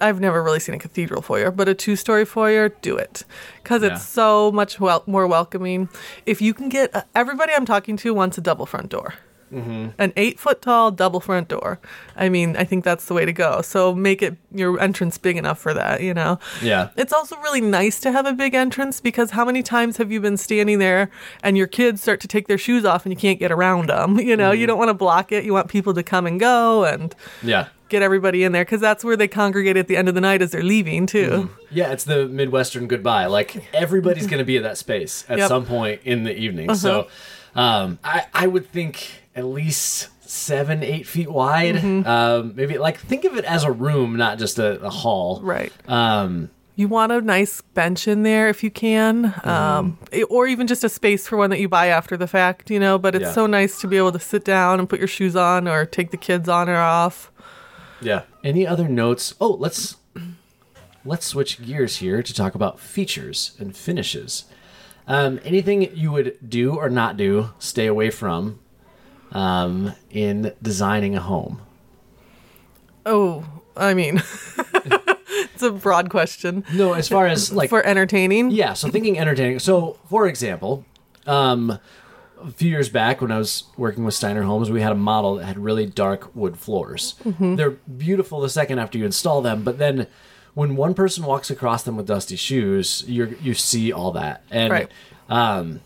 I've 0.00 0.18
never 0.20 0.42
really 0.42 0.58
seen 0.58 0.74
a 0.74 0.78
cathedral 0.78 1.22
foyer, 1.22 1.52
but 1.52 1.68
a 1.68 1.74
two 1.74 1.94
story 1.94 2.24
foyer, 2.24 2.68
do 2.68 2.96
it. 2.96 3.24
Because 3.62 3.82
Yeah. 3.82 3.94
it's 3.94 4.04
so 4.04 4.50
much 4.50 4.80
wel- 4.80 5.04
more 5.06 5.24
welcoming. 5.26 5.88
If 6.26 6.42
you 6.42 6.52
can 6.52 6.68
get, 6.68 6.94
uh, 6.94 7.02
everybody 7.14 7.52
I'm 7.54 7.64
talking 7.64 7.96
to 7.98 8.12
wants 8.12 8.36
a 8.36 8.40
double 8.40 8.66
front 8.66 8.88
door. 8.88 9.14
Mm-hmm. 9.54 9.88
An 9.98 10.12
eight 10.16 10.38
foot 10.40 10.60
tall 10.60 10.90
double 10.90 11.20
front 11.20 11.48
door. 11.48 11.78
I 12.16 12.28
mean, 12.28 12.56
I 12.56 12.64
think 12.64 12.84
that's 12.84 13.06
the 13.06 13.14
way 13.14 13.24
to 13.24 13.32
go. 13.32 13.62
So 13.62 13.94
make 13.94 14.20
it 14.22 14.36
your 14.52 14.80
entrance 14.80 15.16
big 15.18 15.36
enough 15.36 15.58
for 15.58 15.72
that, 15.74 16.02
you 16.02 16.12
know? 16.12 16.38
Yeah. 16.62 16.90
It's 16.96 17.12
also 17.12 17.36
really 17.38 17.60
nice 17.60 18.00
to 18.00 18.12
have 18.12 18.26
a 18.26 18.32
big 18.32 18.54
entrance 18.54 19.00
because 19.00 19.30
how 19.30 19.44
many 19.44 19.62
times 19.62 19.96
have 19.98 20.10
you 20.10 20.20
been 20.20 20.36
standing 20.36 20.78
there 20.78 21.10
and 21.42 21.56
your 21.56 21.66
kids 21.66 22.02
start 22.02 22.20
to 22.20 22.28
take 22.28 22.48
their 22.48 22.58
shoes 22.58 22.84
off 22.84 23.04
and 23.06 23.12
you 23.12 23.16
can't 23.16 23.38
get 23.38 23.52
around 23.52 23.88
them? 23.88 24.18
You 24.24 24.36
know, 24.38 24.52
you 24.52 24.60
mm-hmm. 24.62 24.68
don't 24.68 24.78
want 24.78 24.88
to 24.88 24.94
block 24.94 25.32
it. 25.32 25.44
You 25.44 25.52
want 25.52 25.68
people 25.68 25.92
to 25.92 26.02
come 26.02 26.26
and 26.26 26.40
go 26.40 26.84
and 26.84 27.14
Yeah. 27.42 27.68
get 27.90 28.00
everybody 28.02 28.42
in 28.42 28.52
there 28.52 28.64
because 28.64 28.80
that's 28.80 29.04
where 29.04 29.16
they 29.18 29.28
congregate 29.28 29.76
at 29.76 29.86
the 29.86 29.98
end 29.98 30.08
of 30.08 30.14
the 30.14 30.20
night 30.20 30.40
as 30.40 30.50
they're 30.50 30.62
leaving 30.62 31.06
too. 31.06 31.28
Mm-hmm. 31.30 31.64
Yeah, 31.70 31.92
it's 31.92 32.04
the 32.04 32.26
Midwestern 32.26 32.86
goodbye. 32.88 33.26
Like 33.26 33.62
everybody's 33.74 34.26
going 34.30 34.38
to 34.38 34.44
be 34.44 34.56
at 34.56 34.62
that 34.62 34.78
space 34.78 35.24
at 35.28 35.38
Yep. 35.38 35.48
some 35.48 35.66
point 35.66 36.00
in 36.04 36.24
the 36.24 36.34
evening. 36.36 36.70
Uh-huh. 36.70 36.78
So 36.78 37.08
um, 37.54 37.98
I, 38.02 38.26
I 38.32 38.46
would 38.46 38.70
think 38.72 39.23
at 39.36 39.44
least 39.46 40.08
seven, 40.28 40.82
eight 40.82 41.06
feet 41.06 41.30
wide. 41.30 41.76
Um, 42.06 42.52
maybe 42.56 42.78
like 42.78 42.98
think 42.98 43.24
of 43.24 43.36
it 43.36 43.44
as 43.44 43.64
a 43.64 43.72
room, 43.72 44.16
not 44.16 44.38
just 44.38 44.58
a, 44.58 44.80
a 44.82 44.90
hall. 44.90 45.40
Right. 45.42 45.72
Um, 45.88 46.50
You 46.76 46.88
want 46.88 47.12
a 47.12 47.20
nice 47.20 47.60
bench 47.60 48.08
in 48.08 48.22
there 48.24 48.48
if 48.48 48.64
you 48.64 48.70
can, 48.70 49.32
um, 49.44 49.96
it- 50.10 50.24
or 50.30 50.46
even 50.48 50.66
just 50.66 50.82
a 50.82 50.88
space 50.88 51.28
for 51.28 51.36
one 51.36 51.50
that 51.50 51.60
you 51.60 51.68
buy 51.68 51.86
after 51.88 52.16
the 52.16 52.26
fact, 52.26 52.70
you 52.70 52.80
know. 52.80 52.98
But 52.98 53.14
it's 53.14 53.22
Yeah. 53.26 53.32
so 53.32 53.46
nice 53.46 53.80
to 53.80 53.86
be 53.86 53.96
able 53.96 54.12
to 54.12 54.18
sit 54.18 54.44
down 54.44 54.80
and 54.80 54.88
put 54.88 54.98
your 54.98 55.08
shoes 55.08 55.36
on 55.36 55.68
or 55.68 55.84
take 55.86 56.10
the 56.10 56.16
kids 56.16 56.48
on 56.48 56.68
or 56.68 56.76
off. 56.78 57.30
yeah. 58.00 58.22
Any 58.42 58.66
other 58.66 58.88
notes? 58.88 59.34
Oh, 59.40 59.52
let's 59.52 59.96
let's 61.04 61.26
switch 61.26 61.62
gears 61.64 61.98
here 61.98 62.22
to 62.22 62.32
talk 62.34 62.54
about 62.54 62.80
features 62.80 63.54
and 63.58 63.76
finishes. 63.76 64.44
Um, 65.06 65.38
anything 65.44 65.94
you 65.94 66.10
would 66.12 66.38
do 66.48 66.74
or 66.76 66.88
not 66.88 67.16
do, 67.18 67.50
stay 67.58 67.86
away 67.86 68.10
from 68.10 68.58
um, 69.32 69.92
in 70.10 70.52
designing 70.62 71.16
a 71.16 71.20
home. 71.20 71.60
Oh, 73.06 73.44
I 73.76 73.94
mean, 73.94 74.16
it's 75.54 75.62
a 75.62 75.70
broad 75.72 76.08
question 76.10 76.64
No, 76.72 76.92
as 76.94 77.08
far 77.08 77.26
as 77.26 77.52
like 77.52 77.68
for 77.70 77.84
entertaining. 77.84 78.50
Yeah, 78.50 78.72
so 78.74 78.88
thinking 78.88 79.18
entertaining. 79.18 79.58
So, 79.58 79.98
for 80.08 80.26
example, 80.26 80.84
um, 81.26 81.78
a 82.42 82.50
few 82.50 82.70
years 82.70 82.88
back 82.88 83.20
when 83.20 83.30
I 83.30 83.38
was 83.38 83.64
working 83.76 84.04
with 84.04 84.14
Steiner 84.14 84.42
Homes, 84.42 84.70
we 84.70 84.80
had 84.80 84.92
a 84.92 84.96
model 84.96 85.36
that 85.36 85.44
had 85.44 85.58
really 85.58 85.86
dark 85.86 86.34
wood 86.34 86.56
floors. 86.58 87.14
They're 87.40 87.70
beautiful 87.72 88.40
the 88.40 88.48
second 88.48 88.78
after 88.78 88.96
you 88.98 89.04
install 89.04 89.42
them, 89.42 89.64
but 89.64 89.78
then 89.78 90.06
when 90.54 90.76
one 90.76 90.94
person 90.94 91.24
walks 91.24 91.50
across 91.50 91.82
them 91.82 91.96
with 91.96 92.06
dusty 92.06 92.36
shoes, 92.36 93.04
you 93.06 93.36
you 93.42 93.54
see 93.54 93.92
all 93.92 94.12
that, 94.12 94.44
and 94.50 94.70
Right. 94.72 94.90
um, 95.28 95.80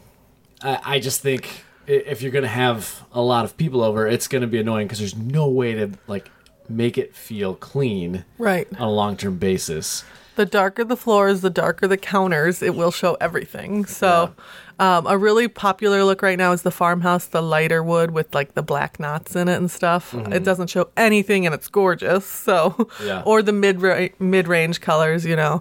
I, 0.63 0.79
I 0.85 1.01
just 1.01 1.21
think 1.23 1.65
if 1.89 2.23
you're 2.23 2.33
gonna 2.33 2.47
have 2.49 3.03
a 3.13 3.21
lot 3.23 3.45
of 3.45 3.57
people 3.57 3.83
over, 3.83 4.07
it's 4.07 4.29
gonna 4.29 4.47
be 4.47 4.59
annoying 4.59 4.87
because 4.87 4.99
there's 4.99 5.17
no 5.17 5.49
way 5.49 5.75
to 5.75 5.91
like 6.07 6.31
make 6.69 6.99
it 6.99 7.15
feel 7.17 7.55
clean 7.55 8.25
Right. 8.37 8.69
on 8.75 8.83
a 8.89 8.91
long 8.91 9.17
term 9.17 9.37
basis. 9.39 10.05
The 10.37 10.47
darker 10.47 10.85
the 10.85 10.97
floors, 10.97 11.41
the 11.41 11.51
darker 11.51 11.89
the 11.89 11.97
counters, 11.97 12.63
it 12.63 12.77
will 12.77 12.93
show 12.93 13.17
everything. 13.21 13.85
So, 13.87 14.33
um, 14.79 15.05
a 15.09 15.19
really 15.19 15.49
popular 15.49 16.05
look 16.05 16.23
right 16.23 16.39
now 16.39 16.53
is 16.53 16.63
the 16.63 16.71
farmhouse, 16.71 17.25
the 17.27 17.43
lighter 17.43 17.83
wood 17.83 18.13
with 18.13 18.33
like 18.33 18.55
the 18.55 18.63
black 18.63 19.01
knots 19.01 19.35
in 19.35 19.49
it 19.49 19.57
and 19.57 19.69
stuff. 19.69 20.15
It 20.15 20.45
doesn't 20.45 20.69
show 20.71 20.91
anything 20.97 21.45
and 21.45 21.53
it's 21.55 21.67
gorgeous. 21.67 22.25
So, 22.25 22.89
Yeah. 23.05 23.23
or 23.27 23.43
the 23.43 23.51
mid 23.53 23.81
mid 24.21 24.47
range 24.47 24.81
colors, 24.81 25.27
you 25.27 25.35
know. 25.35 25.61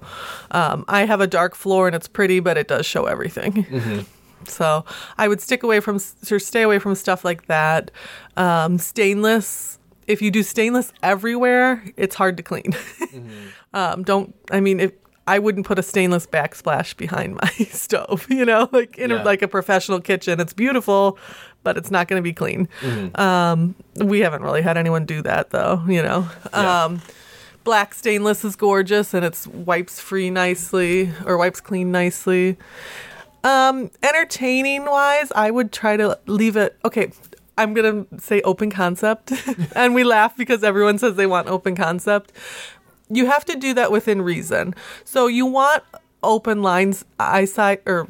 Um, 0.51 0.85
I 0.87 1.05
have 1.05 1.21
a 1.21 1.27
dark 1.27 1.55
floor 1.55 1.87
and 1.87 1.95
it's 1.95 2.07
pretty, 2.07 2.39
but 2.39 2.55
it 2.57 2.67
does 2.67 2.85
show 2.85 3.05
everything. 3.05 4.05
So 4.49 4.85
I 5.17 5.27
would 5.27 5.41
stick 5.41 5.63
away 5.63 5.79
from 5.79 5.97
or 6.31 6.39
stay 6.39 6.61
away 6.61 6.79
from 6.79 6.95
stuff 6.95 7.23
like 7.25 7.47
that. 7.47 7.91
Um, 8.35 8.77
stainless. 8.77 9.79
If 10.07 10.21
you 10.21 10.31
do 10.31 10.41
stainless 10.43 10.93
everywhere, 11.03 11.83
it's 11.97 12.15
hard 12.15 12.37
to 12.37 12.43
clean. 12.43 12.73
um, 13.73 14.03
don't. 14.03 14.33
I 14.51 14.59
mean, 14.61 14.79
if 14.79 14.91
I 15.27 15.39
wouldn't 15.39 15.65
put 15.65 15.77
a 15.77 15.83
stainless 15.83 16.25
backsplash 16.25 16.95
behind 16.95 17.35
my 17.41 17.49
stove, 17.71 18.25
you 18.29 18.45
know, 18.45 18.69
like 18.71 18.97
in 18.97 19.09
Yeah. 19.09 19.21
a, 19.21 19.25
like 19.25 19.41
a 19.41 19.47
professional 19.49 19.99
kitchen. 19.99 20.39
It's 20.39 20.53
beautiful, 20.53 21.17
but 21.63 21.75
it's 21.77 21.91
not 21.91 22.07
going 22.07 22.19
to 22.19 22.23
be 22.23 22.31
clean. 22.31 22.69
Um, 23.15 23.75
we 23.97 24.21
haven't 24.21 24.43
really 24.43 24.61
had 24.61 24.77
anyone 24.77 25.05
do 25.05 25.21
that 25.23 25.49
though, 25.49 25.83
you 25.87 26.01
know. 26.01 26.29
Yeah. 26.53 26.83
Um, 26.85 27.01
black 27.65 27.93
stainless 27.93 28.45
is 28.45 28.55
gorgeous 28.55 29.13
and 29.13 29.25
it's 29.25 29.45
wipes 29.47 29.99
free 29.99 30.29
nicely 30.29 31.11
or 31.25 31.35
wipes 31.37 31.59
clean 31.59 31.91
nicely. 31.91 32.55
Um, 33.43 33.91
entertaining 34.03 34.85
wise, 34.85 35.31
I 35.35 35.51
would 35.51 35.71
try 35.71 35.97
to 35.97 36.19
leave 36.25 36.57
it. 36.57 36.77
Okay, 36.83 37.11
I'm 37.57 37.73
gonna 37.73 38.05
say 38.17 38.41
open 38.41 38.69
concept, 38.69 39.31
and 39.75 39.95
we 39.95 40.03
laugh 40.03 40.35
because 40.37 40.63
everyone 40.63 40.97
says 40.97 41.15
they 41.15 41.27
want 41.27 41.47
open 41.47 41.75
concept. 41.75 42.31
You 43.09 43.27
have 43.27 43.45
to 43.45 43.55
do 43.55 43.73
that 43.73 43.91
within 43.91 44.21
reason. 44.21 44.75
So 45.05 45.27
you 45.27 45.45
want 45.45 45.83
open 46.23 46.61
lines, 46.61 47.05
eyesight 47.19 47.81
or 47.85 48.07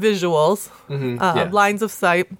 visuals, 0.00 0.70
uh, 1.20 1.34
yeah. 1.36 1.48
lines 1.52 1.82
of 1.82 1.90
sight, 1.90 2.30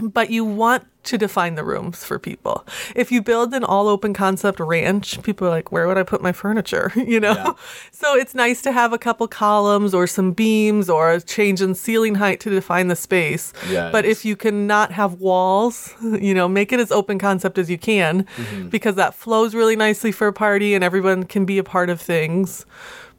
but 0.00 0.30
you 0.30 0.44
want 0.44 0.86
to 1.02 1.16
define 1.16 1.54
the 1.54 1.64
rooms 1.64 2.04
for 2.04 2.18
people. 2.18 2.66
If 2.94 3.10
you 3.10 3.22
build 3.22 3.54
an 3.54 3.64
all 3.64 3.88
open 3.88 4.12
concept 4.12 4.60
ranch, 4.60 5.22
people 5.22 5.46
are 5.46 5.50
like, 5.50 5.72
where 5.72 5.86
would 5.86 5.96
I 5.96 6.02
put 6.02 6.20
my 6.20 6.32
furniture? 6.32 6.92
you 6.96 7.20
know? 7.20 7.32
Yeah. 7.32 7.52
So 7.92 8.14
it's 8.16 8.34
nice 8.34 8.62
to 8.62 8.72
have 8.72 8.94
a 8.94 8.98
couple 8.98 9.28
columns 9.28 9.92
or 9.92 10.06
some 10.06 10.32
beams 10.32 10.88
or 10.88 11.12
a 11.12 11.20
change 11.20 11.60
in 11.60 11.74
ceiling 11.74 12.14
height 12.14 12.40
to 12.40 12.50
define 12.50 12.88
the 12.88 12.96
space. 12.96 13.52
Yeah, 13.68 13.90
but 13.92 14.06
if 14.06 14.24
you 14.24 14.36
cannot 14.36 14.90
have 14.92 15.20
walls, 15.20 15.94
you 16.02 16.32
know, 16.32 16.48
make 16.48 16.72
it 16.72 16.80
as 16.80 16.90
open 16.90 17.18
concept 17.18 17.58
as 17.58 17.68
you 17.68 17.76
can 17.78 18.00
Mm-hmm. 18.00 18.68
because 18.70 18.94
that 18.94 19.14
flows 19.14 19.54
really 19.54 19.76
nicely 19.76 20.12
for 20.12 20.26
a 20.28 20.32
party 20.32 20.74
and 20.74 20.82
everyone 20.82 21.24
can 21.24 21.44
be 21.44 21.58
a 21.58 21.64
part 21.64 21.90
of 21.90 22.00
things. 22.00 22.64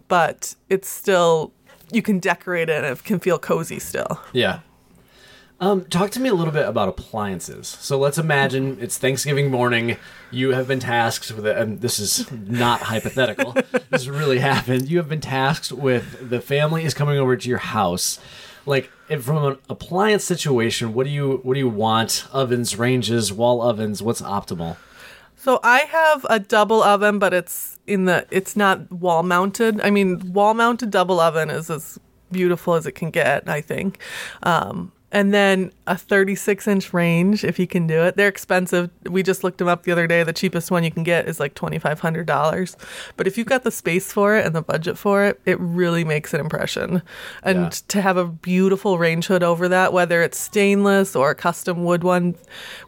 But 0.08 0.56
it's 0.70 0.90
still, 0.90 1.54
you 1.92 2.02
can 2.02 2.20
decorate 2.20 2.70
it 2.70 2.84
and 2.84 2.98
it 2.98 3.04
can 3.04 3.20
feel 3.20 3.38
cozy 3.40 3.80
still. 3.80 4.20
Yeah. 4.34 4.60
Um, 5.62 5.86
talk 5.86 6.10
to 6.12 6.20
me 6.20 6.28
a 6.28 6.34
little 6.34 6.52
bit 6.52 6.68
about 6.68 6.90
appliances. 6.90 7.68
So 7.68 8.00
let's 8.00 8.18
imagine 8.18 8.80
it's 8.82 8.98
Thanksgiving 8.98 9.52
morning. 9.52 9.98
You 10.32 10.54
have 10.54 10.68
been 10.68 10.80
tasked 10.80 11.32
with, 11.32 11.46
it, 11.46 11.56
and 11.56 11.82
this 11.82 12.00
is 12.00 12.32
not 12.32 12.82
hypothetical. 12.82 13.56
this 13.92 14.08
really 14.08 14.40
happened. 14.40 14.90
You 14.90 14.98
have 14.98 15.08
been 15.08 15.22
tasked 15.22 15.72
with 15.72 16.32
the 16.32 16.42
family 16.42 16.84
is 16.84 16.96
coming 16.96 17.20
over 17.20 17.38
to 17.38 17.48
your 17.48 17.60
house. 17.60 18.20
Like 18.66 18.90
from 19.22 19.38
an 19.38 19.58
appliance 19.70 20.24
situation, 20.24 20.96
what 20.96 21.04
do 21.06 21.12
you 21.12 21.42
what 21.44 21.54
do 21.54 21.60
you 21.60 21.70
want? 21.70 22.26
Ovens, 22.34 22.76
ranges, 22.76 23.32
wall 23.32 23.62
ovens. 23.62 24.02
What's 24.02 24.22
optimal? 24.22 24.78
So 25.36 25.60
I 25.64 25.80
have 25.82 26.26
a 26.30 26.40
double 26.40 26.82
oven, 26.82 27.20
but 27.20 27.36
it's 27.36 27.78
in 27.86 28.06
the 28.06 28.26
it's 28.32 28.56
not 28.56 28.92
wall 28.92 29.22
mounted. 29.22 29.80
I 29.82 29.92
mean, 29.92 30.34
wall 30.34 30.56
mounted 30.56 30.90
double 30.90 31.20
oven 31.20 31.52
is 31.52 31.70
as 31.70 32.00
beautiful 32.32 32.74
as 32.74 32.88
it 32.88 32.94
can 32.94 33.12
get, 33.12 33.48
I 33.48 33.62
think. 33.62 34.00
Um, 34.42 34.92
and 35.12 35.34
then 35.34 35.72
a 35.92 35.98
36 35.98 36.68
inch 36.70 36.94
range 36.94 37.44
if 37.44 37.60
you 37.60 37.68
can 37.68 37.86
do 37.86 38.02
it. 38.04 38.16
They're 38.16 38.30
expensive. 38.30 38.90
We 39.10 39.24
just 39.24 39.44
looked 39.44 39.58
them 39.58 39.68
up 39.68 39.84
the 39.84 39.92
other 39.92 40.08
day. 40.08 40.24
The 40.24 40.32
cheapest 40.32 40.72
one 40.72 40.86
you 40.86 40.92
can 40.92 41.04
get 41.04 41.28
is 41.28 41.38
like 41.38 41.54
$2,500. 41.54 42.76
But 43.18 43.28
if 43.28 43.38
you've 43.38 43.48
got 43.48 43.64
the 43.64 43.72
space 43.72 44.14
for 44.14 44.38
it 44.38 44.46
and 44.46 44.56
the 44.56 44.62
budget 44.62 44.98
for 44.98 45.26
it, 45.26 45.42
it 45.46 45.60
really 45.60 46.06
makes 46.06 46.34
an 46.34 46.40
impression. 46.40 47.02
And 47.44 47.58
Yeah. 47.66 47.70
to 47.90 48.02
have 48.02 48.16
a 48.16 48.26
beautiful 48.26 48.98
range 48.98 49.28
hood 49.28 49.44
over 49.44 49.68
that, 49.68 49.92
whether 49.92 50.22
it's 50.22 50.40
stainless 50.40 51.14
or 51.14 51.32
a 51.32 51.36
custom 51.36 51.84
wood 51.84 52.04
one, 52.06 52.36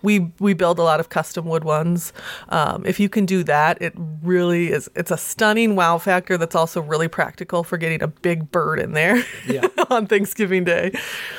we 0.02 0.32
we 0.40 0.54
build 0.54 0.80
a 0.80 0.84
lot 0.84 1.00
of 1.02 1.10
custom 1.10 1.46
wood 1.46 1.66
ones. 1.66 2.14
Um, 2.50 2.86
if 2.86 3.00
you 3.02 3.10
can 3.10 3.26
do 3.26 3.44
that, 3.44 3.82
it 3.82 3.94
really 4.22 4.72
is. 4.72 4.90
It's 4.96 5.12
a 5.12 5.18
stunning 5.18 5.76
wow 5.76 5.98
factor. 5.98 6.38
That's 6.38 6.56
also 6.56 6.82
really 6.82 7.10
practical 7.10 7.66
for 7.66 7.78
getting 7.78 8.02
a 8.02 8.08
big 8.08 8.50
bird 8.52 8.80
in 8.80 8.94
there 8.94 9.24
Yeah. 9.46 9.68
on 9.90 10.08
Thanksgiving 10.08 10.64
Day. 10.64 10.92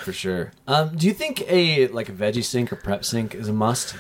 For 0.04 0.12
sure. 0.12 0.52
Um, 0.66 0.94
do 0.97 1.06
you 1.06 1.14
think 1.14 1.42
a 1.54 1.88
like 1.88 2.08
a 2.08 2.12
veggie 2.12 2.44
sink 2.44 2.73
or 2.73 2.76
prep 2.76 3.04
sink 3.04 3.34
is 3.34 3.49
a 3.49 3.52
must? 3.52 3.94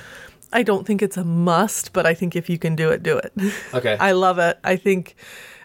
I 0.52 0.62
don't 0.62 0.86
think 0.86 1.02
it's 1.02 1.16
a 1.16 1.24
must, 1.24 1.92
but 1.92 2.06
I 2.06 2.14
think 2.14 2.36
if 2.36 2.48
you 2.48 2.58
can 2.58 2.76
do 2.76 2.90
it, 2.90 3.02
do 3.02 3.18
it. 3.18 3.32
Okay. 3.74 3.96
I 4.00 4.12
love 4.12 4.38
it. 4.38 4.58
I 4.62 4.76
think, 4.76 5.16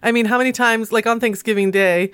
I 0.02 0.12
mean, 0.12 0.26
how 0.26 0.40
many 0.40 0.52
times, 0.52 0.92
like 0.92 1.06
on 1.06 1.20
Thanksgiving 1.20 1.70
Day, 1.70 2.12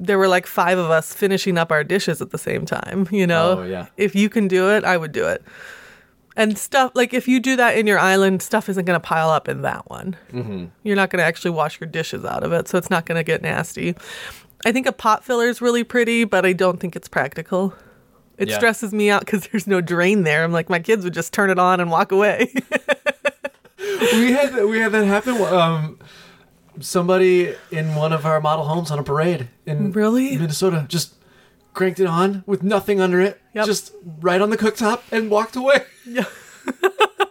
there 0.00 0.18
were 0.18 0.26
like 0.26 0.46
five 0.46 0.76
of 0.76 0.90
us 0.90 1.12
finishing 1.12 1.56
up 1.56 1.70
our 1.70 1.84
dishes 1.84 2.20
at 2.20 2.30
the 2.30 2.38
same 2.38 2.66
time, 2.66 3.06
you 3.12 3.28
know? 3.28 3.60
Oh, 3.60 3.62
yeah. 3.62 3.86
If 3.96 4.16
you 4.16 4.28
can 4.28 4.48
do 4.48 4.70
it, 4.70 4.82
I 4.82 4.96
would 4.96 5.12
do 5.12 5.24
it. 5.26 5.44
And 6.36 6.58
stuff, 6.58 6.90
like 6.96 7.14
if 7.14 7.28
you 7.28 7.38
do 7.38 7.54
that 7.56 7.78
in 7.78 7.86
your 7.86 8.00
island, 8.00 8.42
stuff 8.42 8.68
isn't 8.68 8.84
going 8.84 9.00
to 9.00 9.06
pile 9.06 9.30
up 9.30 9.48
in 9.48 9.62
that 9.62 9.88
one. 9.88 10.16
Mm-hmm. 10.32 10.64
You're 10.82 10.96
not 10.96 11.10
going 11.10 11.20
to 11.20 11.24
actually 11.24 11.52
wash 11.52 11.80
your 11.80 11.88
dishes 11.88 12.24
out 12.24 12.42
of 12.42 12.52
it, 12.52 12.66
so 12.66 12.76
it's 12.76 12.90
not 12.90 13.06
going 13.06 13.16
to 13.16 13.22
get 13.22 13.40
nasty. 13.40 13.94
I 14.66 14.72
think 14.72 14.86
a 14.86 14.92
pot 14.92 15.24
filler 15.24 15.46
is 15.46 15.60
really 15.60 15.84
pretty, 15.84 16.24
but 16.24 16.44
I 16.44 16.54
don't 16.54 16.80
think 16.80 16.96
it's 16.96 17.08
practical. 17.08 17.72
It 18.38 18.48
Yeah. 18.48 18.56
stresses 18.56 18.92
me 18.92 19.10
out 19.10 19.20
because 19.20 19.46
there's 19.48 19.66
no 19.66 19.80
drain 19.80 20.24
there. 20.24 20.42
I'm 20.44 20.52
like, 20.52 20.68
my 20.68 20.80
kids 20.80 21.04
would 21.04 21.14
just 21.14 21.32
turn 21.32 21.50
it 21.50 21.58
on 21.58 21.80
and 21.80 21.90
walk 21.90 22.10
away. 22.12 22.52
we 23.78 24.32
had 24.32 24.54
we 24.64 24.78
had 24.80 24.92
that 24.92 25.06
happen. 25.06 25.40
Um, 25.42 25.98
somebody 26.80 27.54
in 27.70 27.94
one 27.94 28.12
of 28.12 28.26
our 28.26 28.40
model 28.40 28.64
homes 28.64 28.90
on 28.90 28.98
a 28.98 29.02
parade 29.04 29.48
in 29.66 29.92
Really? 29.92 30.36
Minnesota 30.36 30.84
just 30.88 31.14
cranked 31.72 32.00
it 32.00 32.06
on 32.06 32.42
with 32.46 32.62
nothing 32.62 33.00
under 33.00 33.20
it, 33.20 33.40
Yep. 33.54 33.66
just 33.66 33.92
right 34.20 34.40
on 34.40 34.50
the 34.50 34.56
cooktop, 34.56 35.00
and 35.12 35.30
walked 35.30 35.56
away. 35.56 35.82
Yeah. 36.06 36.24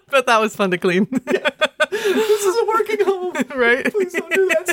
but 0.10 0.25
that 0.25 0.39
was 0.39 0.55
fun 0.55 0.72
to 0.72 0.77
clean. 0.77 1.07
this 1.25 2.43
is 2.45 2.55
a 2.62 2.65
working 2.67 3.05
home. 3.05 3.33
right? 3.55 3.91
Please 3.91 4.13
don't 4.13 4.33
do 4.33 4.48
that, 4.50 4.67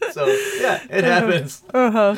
sir. 0.00 0.12
so 0.12 0.26
yeah, 0.60 0.82
it 0.90 1.04
happens. 1.04 1.62
Uh-huh. 1.72 2.16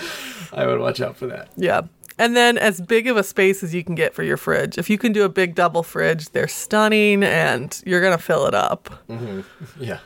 I 0.52 0.66
would 0.66 0.80
watch 0.80 1.00
out 1.00 1.16
for 1.16 1.26
that. 1.28 1.48
Yeah. 1.56 1.82
And 2.18 2.36
then 2.36 2.58
as 2.58 2.80
big 2.80 3.06
of 3.06 3.16
a 3.16 3.22
space 3.22 3.62
as 3.62 3.74
you 3.74 3.84
can 3.84 3.94
get 3.94 4.14
for 4.14 4.22
your 4.22 4.36
fridge. 4.36 4.76
If 4.76 4.90
you 4.90 4.98
can 4.98 5.12
do 5.12 5.24
a 5.24 5.28
big 5.28 5.54
double 5.54 5.82
fridge, 5.82 6.30
they're 6.30 6.48
stunning 6.48 7.22
and 7.22 7.80
you're 7.86 8.00
going 8.00 8.16
to 8.16 8.22
fill 8.22 8.46
it 8.46 8.54
up. 8.54 9.04
Yeah. 9.78 10.00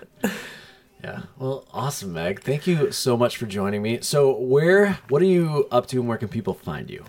Yeah. 1.02 1.22
Well, 1.36 1.66
awesome, 1.72 2.12
Meg. 2.12 2.42
Thank 2.42 2.66
you 2.68 2.92
so 2.92 3.16
much 3.16 3.36
for 3.36 3.46
joining 3.46 3.82
me. 3.82 3.98
So, 4.02 4.36
where, 4.38 4.98
what 5.08 5.20
are 5.20 5.24
you 5.26 5.66
up 5.72 5.86
to, 5.88 5.98
and 5.98 6.08
where 6.08 6.16
can 6.18 6.28
people 6.28 6.54
find 6.54 6.88
you? 6.88 7.04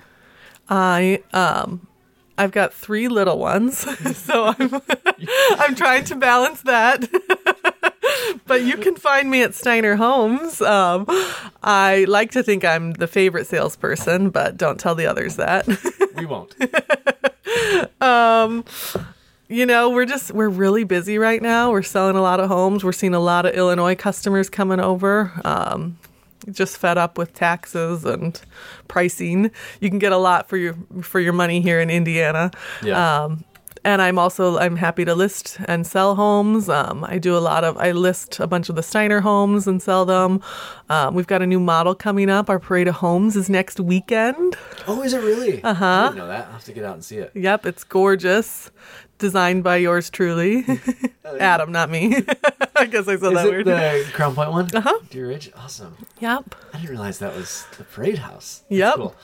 I 0.67 1.21
um 1.31 1.87
I've 2.37 2.51
got 2.51 2.73
three 2.73 3.07
little 3.07 3.37
ones, 3.37 3.77
so 4.17 4.55
I'm 4.57 4.81
I'm 5.59 5.75
trying 5.75 6.05
to 6.05 6.15
balance 6.15 6.61
that. 6.63 7.07
But 8.45 8.63
you 8.63 8.77
can 8.77 8.95
find 8.95 9.29
me 9.29 9.41
at 9.43 9.55
Steiner 9.55 9.95
Homes. 9.95 10.61
Um, 10.61 11.05
I 11.63 12.05
like 12.07 12.31
to 12.31 12.43
think 12.43 12.63
I'm 12.65 12.93
the 12.93 13.07
favorite 13.07 13.47
salesperson, 13.47 14.29
but 14.29 14.57
don't 14.57 14.79
tell 14.79 14.95
the 14.95 15.05
others 15.05 15.35
that. 15.37 15.67
We 16.15 16.27
won't. 16.27 16.55
you 19.49 19.65
know, 19.65 19.89
we're 19.89 20.05
just 20.05 20.31
we're 20.31 20.47
really 20.49 20.83
busy 20.83 21.17
right 21.17 21.41
now. 21.41 21.71
We're 21.71 21.81
selling 21.81 22.15
a 22.15 22.21
lot 22.21 22.39
of 22.39 22.49
homes. 22.49 22.83
We're 22.83 22.91
seeing 22.91 23.13
a 23.15 23.19
lot 23.19 23.45
of 23.45 23.55
Illinois 23.55 23.95
customers 23.95 24.49
coming 24.49 24.79
over. 24.79 25.31
Um, 25.43 25.97
just 26.51 26.77
fed 26.77 26.97
up 26.97 27.17
with 27.17 27.33
taxes 27.33 28.05
and 28.05 28.39
pricing. 28.87 29.51
You 29.79 29.89
can 29.89 29.99
get 29.99 30.11
a 30.11 30.17
lot 30.17 30.49
for 30.49 30.57
your 30.57 30.75
for 31.01 31.19
your 31.19 31.33
money 31.33 31.61
here 31.61 31.79
in 31.79 31.89
Indiana. 31.89 32.51
Yeah. 32.83 33.23
Um, 33.23 33.43
and 33.85 34.01
I'm 34.01 34.17
also 34.17 34.57
I'm 34.57 34.75
happy 34.75 35.05
to 35.05 35.13
list 35.15 35.57
and 35.67 35.85
sell 35.85 36.15
homes. 36.15 36.69
Um, 36.69 37.03
I 37.03 37.17
do 37.17 37.35
a 37.37 37.39
lot 37.39 37.63
of 37.63 37.77
I 37.77 37.91
list 37.91 38.39
a 38.39 38.47
bunch 38.47 38.69
of 38.69 38.75
the 38.75 38.83
Steiner 38.83 39.21
homes 39.21 39.67
and 39.67 39.81
sell 39.81 40.05
them. 40.05 40.41
Um, 40.89 41.13
we've 41.15 41.27
got 41.27 41.41
a 41.41 41.47
new 41.47 41.59
model 41.59 41.95
coming 41.95 42.29
up. 42.29 42.49
Our 42.49 42.59
parade 42.59 42.87
of 42.87 42.95
homes 42.95 43.35
is 43.35 43.49
next 43.49 43.79
weekend. 43.79 44.55
oh, 44.87 45.01
is 45.03 45.13
it 45.13 45.19
really? 45.23 45.63
Uh 45.63 45.73
huh. 45.73 45.85
I 45.85 46.03
didn't 46.07 46.17
know 46.17 46.27
that. 46.27 46.45
I'll 46.47 46.51
have 46.53 46.63
to 46.65 46.73
get 46.73 46.83
out 46.85 46.93
and 46.95 47.03
see 47.03 47.17
it. 47.17 47.31
Yep, 47.35 47.65
it's 47.65 47.83
gorgeous. 47.83 48.71
Designed 49.19 49.63
by 49.63 49.77
yours 49.77 50.09
truly, 50.09 50.65
Adam, 51.39 51.71
not 51.71 51.89
me. 51.89 52.15
I 52.75 52.85
guess 52.87 53.07
I 53.07 53.15
said 53.15 53.23
Is 53.31 53.33
that 53.33 53.45
it 53.45 53.49
weird. 53.51 53.65
the 53.67 54.09
Crown 54.11 54.35
Point 54.35 54.51
one? 54.51 54.69
Uh-huh. 54.75 54.99
Deer 55.09 55.27
Ridge? 55.29 55.49
Awesome. 55.55 55.95
Yep. 56.19 56.55
I 56.73 56.77
didn't 56.77 56.89
realize 56.89 57.19
that 57.19 57.33
was 57.35 57.65
the 57.77 57.83
parade 57.85 58.17
house. 58.17 58.63
That's 58.69 58.79
Yep. 58.79 58.95
Cool. 58.95 59.15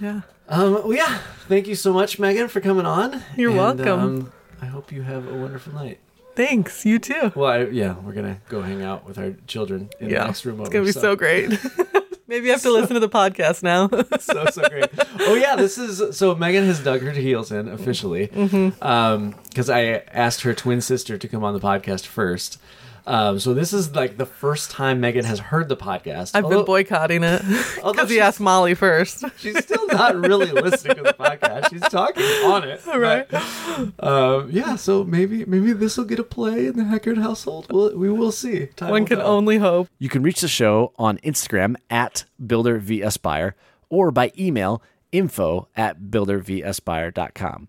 Yeah. 0.00 0.20
Um, 0.48 0.72
well, 0.74 0.94
yeah. 0.94 1.18
Thank 1.48 1.66
you 1.66 1.74
so 1.74 1.92
much, 1.92 2.18
Megan, 2.18 2.48
for 2.48 2.60
coming 2.60 2.86
on. 2.86 3.22
You're 3.36 3.50
And, 3.50 3.58
welcome. 3.58 4.00
Um, 4.00 4.32
I 4.62 4.66
hope 4.66 4.92
you 4.92 5.02
have 5.02 5.26
a 5.28 5.34
wonderful 5.34 5.72
night. 5.74 5.98
Thanks. 6.34 6.84
You 6.84 6.98
too. 6.98 7.32
Well, 7.34 7.50
I, 7.50 7.58
yeah, 7.64 7.94
we're 7.94 8.12
gonna 8.12 8.38
go 8.48 8.60
hang 8.62 8.82
out 8.82 9.06
with 9.06 9.18
our 9.18 9.32
children 9.46 9.88
in 10.00 10.10
Yeah. 10.10 10.20
the 10.20 10.24
next 10.26 10.44
room 10.44 10.60
It's 10.60 10.68
gonna 10.70 10.84
be 10.84 10.92
so 10.92 11.16
great. 11.16 11.50
Maybe 12.28 12.46
you 12.46 12.52
have 12.52 12.62
to 12.62 12.72
listen 12.72 12.94
to 12.94 13.00
the 13.00 13.08
podcast 13.08 13.62
now. 13.62 13.88
so 14.20 14.44
so 14.46 14.68
great. 14.68 14.86
Oh 15.20 15.34
yeah, 15.34 15.56
this 15.56 15.78
is 15.78 16.16
so 16.16 16.34
Megan 16.34 16.64
has 16.66 16.80
dug 16.80 17.00
her 17.02 17.12
heels 17.12 17.50
in 17.52 17.68
officially 17.68 18.28
Mm-hmm. 18.28 19.38
because 19.48 19.70
I 19.70 20.02
asked 20.12 20.42
her 20.42 20.52
twin 20.52 20.80
sister 20.80 21.16
to 21.16 21.28
come 21.28 21.42
on 21.44 21.54
the 21.54 21.60
podcast 21.60 22.04
first. 22.06 22.60
Um, 23.08 23.38
so 23.38 23.54
this 23.54 23.72
is 23.72 23.94
like 23.94 24.16
the 24.18 24.26
first 24.26 24.70
time 24.72 25.00
Megan 25.00 25.24
has 25.24 25.38
heard 25.38 25.68
the 25.68 25.76
podcast. 25.76 26.32
I've 26.34 26.42
although 26.44 26.56
been 26.58 26.66
boycotting 26.66 27.22
it 27.22 27.40
although 27.82 27.92
because 27.92 28.08
he 28.08 28.16
she's- 28.16 28.26
asked 28.26 28.40
Molly 28.40 28.74
first. 28.74 29.24
She's 29.38 29.56
still 29.62 29.86
not 29.86 30.16
really 30.16 30.50
listening 30.50 30.96
to 30.96 31.02
the 31.04 31.12
podcast. 31.14 31.70
She's 31.70 31.80
talking 31.82 32.24
on 32.24 32.64
it, 32.64 32.84
Right. 32.86 33.26
but, 33.30 34.04
um, 34.04 34.50
yeah, 34.50 34.74
so 34.76 35.04
maybe 35.04 35.44
maybe 35.44 35.72
this 35.72 35.96
will 35.96 36.04
get 36.04 36.18
a 36.18 36.24
play 36.24 36.66
in 36.66 36.76
the 36.76 36.82
Heckard 36.82 37.18
household. 37.22 37.66
We'll, 37.72 37.96
we 37.96 38.10
will 38.10 38.32
see. 38.32 38.66
Time 38.74 38.90
One 38.90 39.02
will 39.02 39.08
can 39.08 39.18
tell. 39.18 39.28
only 39.28 39.58
hope. 39.58 39.88
You 40.00 40.08
can 40.08 40.22
reach 40.24 40.40
the 40.40 40.48
show 40.48 40.92
on 40.98 41.18
Instagram 41.18 41.76
at 41.88 42.24
builder 42.44 42.80
BuilderVSBuyer 42.80 43.52
or 43.88 44.10
by 44.10 44.32
email 44.36 44.82
info 45.12 45.68
at 45.76 46.00
buildervsbuyer.com. 46.00 47.68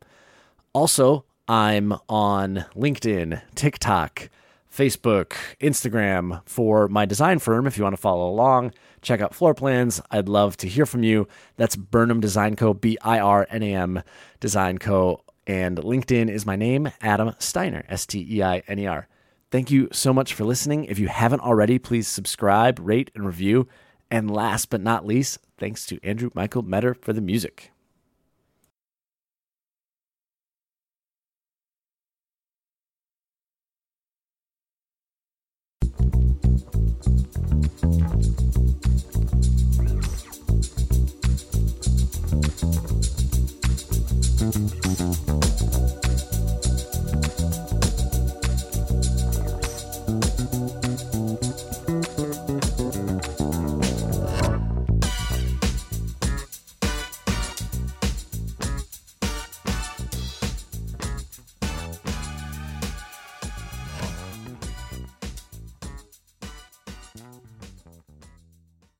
Also, 0.73 1.25
I'm 1.47 1.93
on 2.09 2.65
LinkedIn, 2.75 3.41
TikTok, 3.55 4.29
Facebook, 4.77 5.33
Instagram 5.59 6.41
for 6.45 6.87
my 6.87 7.03
design 7.03 7.39
firm. 7.39 7.65
If 7.65 7.79
you 7.79 7.83
want 7.83 7.95
to 7.95 8.01
follow 8.01 8.29
along, 8.29 8.73
check 9.01 9.21
out 9.21 9.33
floor 9.33 9.55
plans. 9.55 9.99
I'd 10.11 10.29
love 10.29 10.55
to 10.57 10.67
hear 10.67 10.85
from 10.85 11.01
you. 11.01 11.27
That's 11.55 11.75
Birnam 11.75 12.19
Design 12.19 12.55
Co., 12.55 12.75
B 12.75 12.95
I 13.01 13.19
R 13.19 13.47
N 13.49 13.63
A 13.63 13.73
M 13.73 14.03
Design 14.39 14.77
Co. 14.77 15.23
And 15.47 15.79
LinkedIn 15.79 16.29
is 16.29 16.45
my 16.45 16.55
name, 16.55 16.91
Adam 17.01 17.33
Steiner, 17.39 17.85
S 17.89 18.05
T 18.05 18.23
E 18.29 18.43
I 18.43 18.61
N 18.67 18.77
E 18.77 18.85
R. 18.85 19.07
Thank 19.49 19.71
you 19.71 19.87
so 19.91 20.13
much 20.13 20.35
for 20.35 20.43
listening. 20.43 20.85
If 20.85 20.99
you 20.99 21.07
haven't 21.07 21.41
already, 21.41 21.79
please 21.79 22.07
subscribe, 22.07 22.79
rate, 22.79 23.09
and 23.15 23.25
review. 23.25 23.67
And 24.11 24.29
last 24.29 24.69
but 24.69 24.81
not 24.81 25.07
least, 25.07 25.39
thanks 25.57 25.87
to 25.87 25.99
Andrew 26.03 26.29
Michael 26.35 26.61
Metter 26.61 26.93
for 26.93 27.13
the 27.13 27.21
music. 27.21 27.71